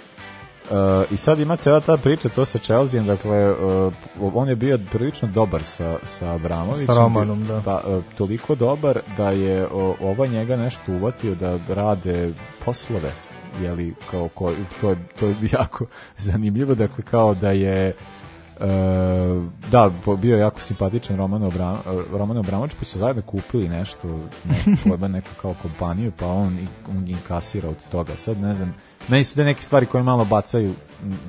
[0.63, 3.93] Uh, I sad ima cela ta priča to sa Chelsea, dakle uh,
[4.33, 6.85] on je bio prilično dobar sa, sa Abramovićem.
[6.85, 7.61] Sa Romanom, da.
[7.65, 12.33] Pa, uh, toliko dobar da je o, ovaj njega nešto uvatio da rade
[12.65, 13.11] poslove
[13.61, 14.51] jeli, kao ko,
[14.81, 15.85] to, je, to je jako
[16.17, 17.93] zanimljivo, dakle kao da je
[18.59, 18.65] E,
[19.71, 21.77] da, bio je jako simpatičan Roman, Obram,
[22.11, 24.07] Roman Obramović, pa su zajedno kupili nešto,
[24.45, 28.17] ne, pojma, neku kao kompaniju, pa on, on inkasira od toga.
[28.17, 28.73] Sad ne znam,
[29.07, 30.73] meni su te neke stvari koje malo bacaju,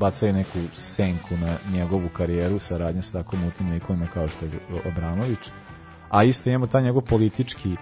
[0.01, 4.51] bacaju neku senku na njegovu karijeru, saradnja sa tako mutnim likovima kao što je
[4.93, 5.51] Obramović,
[6.11, 7.77] a isto imamo taj njegov politički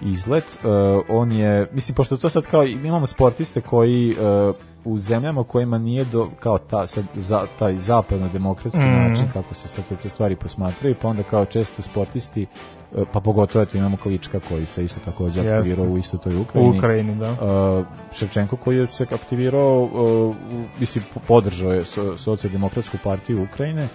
[0.00, 0.70] izlet, uh,
[1.08, 4.16] on je, mislim, pošto to sad kao, imamo sportiste koji
[4.48, 9.08] uh, u zemljama u kojima nije do, kao ta, sad, za, taj zapadno-demokratski Mhm.
[9.08, 12.46] način kako se sad te stvari posmatraju, pa onda kao često sportisti,
[12.92, 16.70] uh, pa pogotovo eto imamo Klička koji se isto takođe aktivirao u isto toj Ukrajini.
[16.70, 17.30] U Ukrajini, da.
[17.30, 20.36] Uh, Ševčenko koji je se aktivirao, uh,
[20.80, 23.88] mislim, podržao je so, socijaldemokratsku partiju Ukrajine,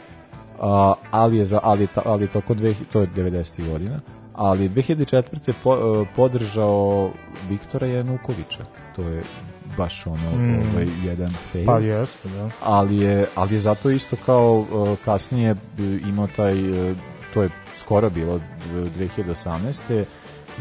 [0.62, 3.72] a, ali je za ali ta, ali je toko dve, to je 90.
[3.72, 4.00] godina
[4.40, 5.54] ali je 2004.
[5.64, 5.80] Po, e,
[6.16, 7.12] podržao
[7.50, 8.64] Viktora Janukovića
[8.96, 9.24] to je
[9.78, 10.60] baš ono Mm.
[10.66, 12.50] ovaj, jedan fail Pa jeste, da.
[12.64, 15.56] ali je, ali je zato isto kao uh, kasnije
[16.04, 16.54] imao taj,
[16.92, 16.98] uh,
[17.34, 18.46] to je skoro bilo d-
[18.98, 20.04] 2018.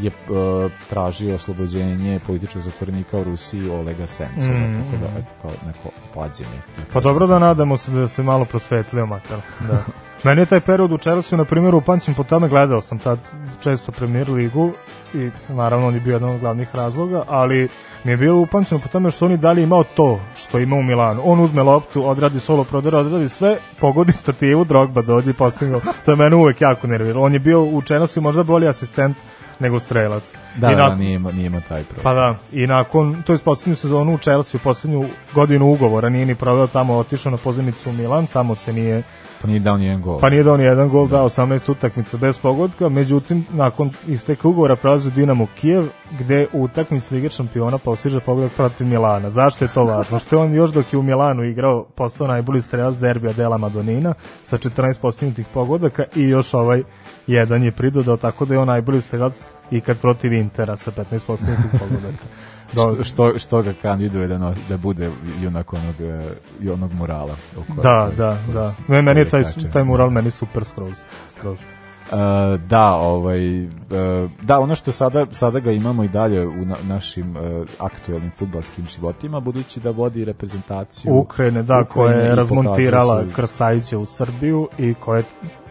[0.01, 5.51] je uh, tražio oslobođenje političkog zatvornika u Rusiji Olega Sencova, Mm, tako da eto, kao
[5.67, 6.61] neko pađenje.
[6.93, 9.41] Pa dobro da nadamo se da se malo prosvetlio makar.
[9.69, 9.83] Da.
[10.25, 13.19] Meni je taj period u Chelsea, na primjer, u Pančem po tome gledao sam tad
[13.63, 14.73] često premier ligu
[15.15, 17.69] i naravno on je bio jedan od glavnih razloga, ali
[18.05, 20.83] mi je bilo upančeno po tome što on i dalje imao to što ima u
[20.83, 21.23] Milanu.
[21.25, 25.81] On uzme loptu, odradi solo prodor, odradi sve, pogodi stativu, Drogba dođe i postigne.
[26.05, 27.25] To je mene uvek jako nerviralo.
[27.25, 29.17] On je bio u Chelsea možda bolji asistent
[29.61, 30.35] nego strelac.
[30.57, 32.03] Da, I da, na- nije, nije imao taj problem.
[32.03, 36.35] Pa da, i nakon, to je poslednju sezonu u Chelsea, poslednju godinu ugovora, nije ni
[36.35, 39.03] proveo tamo, otišao na pozemicu u Milan, tamo se nije
[39.43, 40.21] Pa nije dao nijedan gol.
[40.21, 44.77] pa nije dao ni jedan gol, dao 18 utakmica bez pogodka, međutim, nakon isteka ugovora
[44.77, 45.85] prelazi u Dinamo Kijev,
[46.19, 49.31] gde u utakmici Lige šampiona postiže pogodak protiv Milana.
[49.31, 50.19] Zašto je to važno?
[50.19, 54.15] Što je on još dok je u Milanu igrao, postao najbolji strelac derbija Dela Madonina
[54.43, 56.83] sa 14 postignutih pogodaka i još ovaj
[57.27, 61.71] jedan je pridodao, tako da je on najbolji strelac ikad protiv Intera sa 15 postignutih
[61.81, 62.25] pogodaka.
[62.73, 65.11] Što, što, što ga kandiduje da, no, da bude
[65.41, 67.35] junak onog, e, onog murala.
[67.53, 69.03] o kojem- Da, koji- da, koji da.
[69.03, 69.43] meni je taj,
[69.73, 70.95] taj mural meni super skroz.
[71.31, 71.59] skroz.
[72.05, 72.15] Uh,
[72.61, 73.71] da, ovaj, uh,
[74.43, 77.43] da, ono što sada, sada ga imamo i dalje u na, našim uh,
[77.79, 83.33] aktuelnim futbalskim životima, budući da vodi reprezentaciju Ukrajine, da, koja Ukrajine je i razmontirala svoj-
[83.33, 85.25] Krstajića u Srbiju i koja je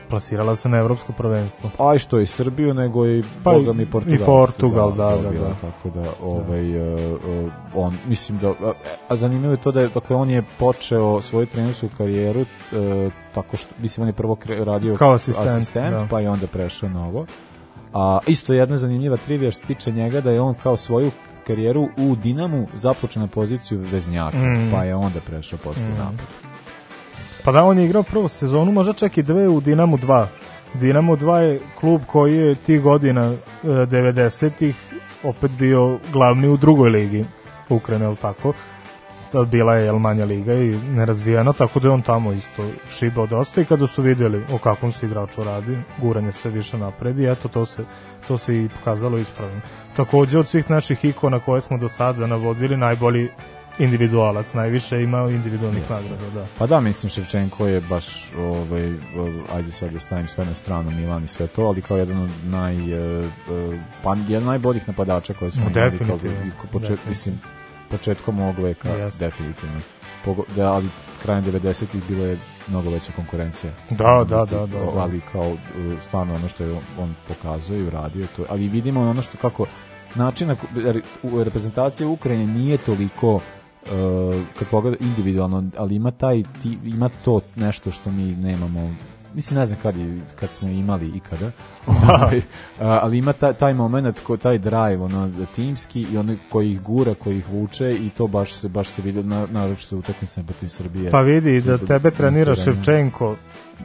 [0.09, 1.69] plasirala se na evropsko prvenstvo.
[1.79, 4.25] A i što i Srbiju, nego i Pa boga mi i Portugal.
[4.25, 5.55] Portugal, da, da, dobila, da.
[5.71, 8.73] Tako da, ovaj, uh, uh, on, mislim da, a,
[9.09, 12.47] a zanimljivo je to da je, dakle, on je počeo svoju trenersku karijeru uh,
[13.33, 16.07] tako što, mislim, on je prvo kre, radio Kao asistent, asistent da.
[16.09, 17.25] pa je onda prešao na ovo.
[17.93, 21.11] A isto jedna zanimljiva trivija što se tiče njega da je on kao svoju
[21.47, 24.71] karijeru u Dinamu započeo na poziciju veznjaka, Mm.
[24.71, 25.97] pa je onda prešao posle Mm.
[25.97, 26.25] napad.
[27.47, 30.25] Pa da, on je igrao prvu sezonu, možda čak i dve u Dinamo 2.
[30.73, 34.75] Dinamo 2 je klub koji je tih godina e, 90-ih
[35.23, 37.25] opet bio glavni u drugoj ligi
[37.69, 38.53] Ukrajine, je li tako?
[39.51, 43.61] Bila je jel, manja liga i nerazvijena, tako da je on tamo isto šibao dosta
[43.61, 47.47] i kada su vidjeli o kakvom se igraču radi, guranje sve više napred i eto
[47.47, 47.83] to se,
[48.27, 49.61] to se i pokazalo ispravno.
[49.95, 53.29] Takođe od svih naših ikona koje smo do sada navodili, najbolji
[53.79, 56.45] individualac, najviše imao individualnih nagrada, da.
[56.57, 58.93] Pa da, mislim Ševčenko je baš ovaj
[59.53, 62.29] ajde sad da stavim sve na stranu Milan i sve to, ali kao jedan od
[62.45, 63.29] naj e, e,
[64.03, 67.09] pa jedan od najboljih napadača koje smo No, imali definitivno, kao, počet, definitivno.
[67.09, 67.41] mislim
[67.89, 69.25] početkom ovog veka Jeste.
[69.25, 69.79] definitivno.
[70.25, 70.87] Pogo, da, ali
[71.21, 73.71] krajem 90-ih bilo je mnogo veća konkurencija.
[73.89, 73.95] Da,
[74.29, 74.77] da, da, da, da.
[74.97, 75.57] Ali kao e,
[76.01, 79.65] stvarno ono što je on pokazao i uradio to, ali vidimo ono što kako
[80.15, 83.39] način na ko- jer u reprezentaciji Ukrajine nije toliko
[83.91, 88.95] uh, kad pogleda individualno, ali ima taj ti, ima to nešto što mi nemamo
[89.37, 91.51] mislim ne znam kad, je, kad smo imali ikada
[91.87, 92.41] ovaj,
[92.79, 96.81] a, ali ima taj, taj moment ko, taj drive ono timski i ono koji ih
[96.81, 100.67] gura koji ih vuče i to baš se baš se vidi na naročito utakmicama protiv
[100.67, 102.55] Srbije Pa vidi da tebe trenira.
[102.55, 103.35] Ševčenko,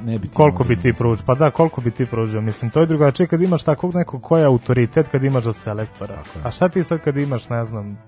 [0.04, 1.24] Ne bi ti koliko bi ti pružio?
[1.26, 2.40] Pa da, koliko bi ti pružio?
[2.40, 6.22] Mislim, to je drugačije kad imaš takvog nekog ko je autoritet kad imaš za selektora.
[6.44, 7.98] A šta ti sad kad imaš, ne znam,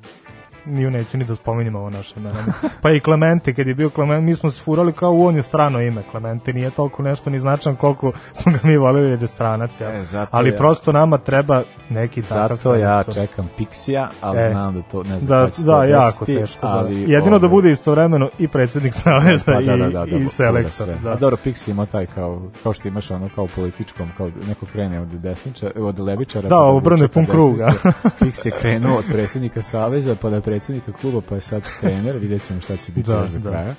[0.67, 2.37] niju neću ni da spominjem ovo naše imena.
[2.81, 5.43] Pa i Clemente, kad je bio Clemente, mi smo se furali kao u on je
[5.43, 6.03] strano ime.
[6.11, 9.81] Clemente nije toliko nešto ni značan koliko smo ga mi volili jer je stranac.
[9.81, 9.89] Ja.
[9.91, 13.15] E, ali ja- prosto nama treba neki takav Zato ja selektor.
[13.15, 16.67] čekam Pixija, ali E, znam da to ne znam da, se da, to jako teško.
[16.67, 17.13] ali, da.
[17.13, 20.23] Jedino da ovaj, bude istovremeno i predsjednik Saveza pa da, da, da, i, da, i
[20.23, 20.89] da, selektor.
[21.03, 21.11] Da.
[21.11, 25.01] A dobro, Pixi ima taj kao, kao što imaš ono kao političkom, kao neko krene
[25.01, 26.49] od desniča, od levičara.
[26.49, 27.65] Da, pa obrne pun kruga.
[27.67, 27.99] desnici.
[28.21, 32.17] Pixi je krenuo od predsjednika Saveza, pa da je predsjednika kluba, pa je sad trener,
[32.17, 33.51] vidjet ćemo šta će biti Da, još do da.
[33.51, 33.75] kraja.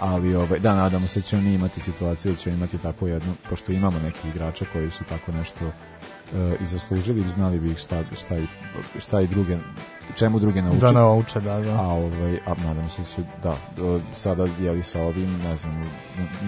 [0.00, 3.32] Ali ovaj, da, nadamo se da ćemo mi imati situaciju da ćemo imati tako jednu,
[3.48, 8.02] pošto imamo neki igrača koji su tako nešto e, i zaslužili, znali bi ih šta,
[8.16, 8.46] šta, i,
[8.98, 9.56] šta i druge,
[10.16, 10.84] čemu druge naučiti.
[10.84, 11.72] Da nauče, da, da.
[11.72, 15.56] A, ovaj, a nadam se da će, da, o, sada je li sa ovim, ne
[15.56, 15.90] znam,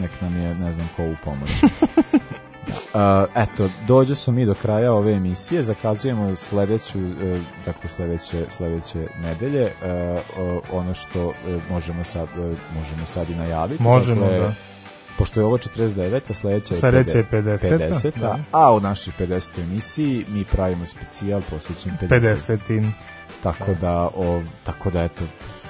[0.01, 1.67] nek nam je, ne znam ko u pomoći.
[2.67, 3.23] da.
[3.23, 9.07] Uh, eto, dođe smo mi do kraja ove emisije, zakazujemo sledeću, e, dakle sledeće, sledeće
[9.23, 9.73] nedelje,
[10.39, 13.83] o, ono što e, možemo sad, e, možemo sad i najaviti.
[13.83, 14.53] Možemo, dakle, da.
[15.19, 16.21] Pošto je ovo 49.
[16.31, 17.79] a sledeća je, Sledeća je 50.
[17.79, 18.39] 50., da.
[18.53, 19.63] A u našoj 50.
[19.63, 22.59] emisiji mi pravimo specijal posvećen 50.
[22.69, 22.91] 50.
[23.43, 25.25] Tako da, o, tako da eto,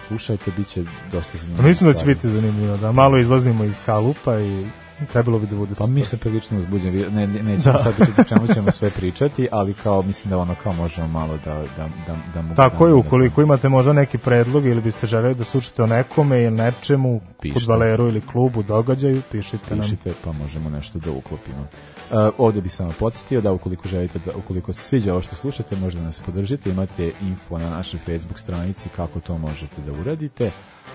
[0.07, 1.69] slušajte, bit će dosta Pa zanimljivo.
[1.69, 4.67] mislim da će biti zanimljivo, da malo izlazimo iz kalupa i
[5.07, 5.91] trebalo bi da bude Pa super.
[5.91, 7.79] mi smo prilično uzbuđeni, vi- ne, ne, nećemo Da.
[7.79, 11.55] sad o čemu ćemo sve pričati, ali kao mislim da ono kao možemo malo da,
[11.55, 15.35] da, da, da mu Tako je, da, ukoliko imate možda neki predlog ili biste želeli
[15.35, 17.61] da slušate o nekome ili nečemu, Pišite.
[17.61, 19.81] futbaleru ili klubu, događaju, pišite, nam.
[19.81, 21.67] pišite pa možemo nešto da uklopimo.
[22.11, 25.77] Uh, ovdje bih samo podsjetio da ukoliko želite da ukoliko se sviđa ovo što slušate
[25.77, 30.51] možda nas podržite, imate info na našoj Facebook stranici kako to možete da uradite.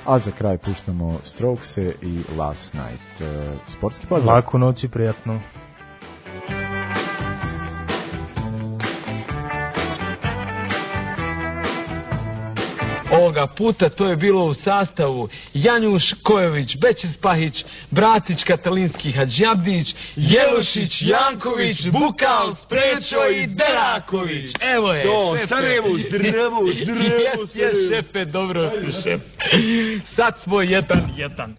[0.05, 3.21] A za kraj puštamo Strokese i Last Night.
[3.21, 4.35] Uh, sportski pozdrav.
[4.35, 5.39] Laku noć i prijatno.
[13.38, 21.01] Ovoga puta to je bilo u sastavu Janjuš Kojović, Bećis Pahić, Bratić Katalinski Hadžabdić, Jelušić,
[21.01, 24.51] Janković, Bukal, Sprečo i Deraković.
[24.61, 25.47] Evo je, To, šefe.
[25.47, 27.95] Sarajevo, zdravo, zdravo, Jes, jes, Sarajevo.
[27.95, 29.22] šefe, dobro ste, šef.
[30.15, 31.55] Sad smo jedan, jedan.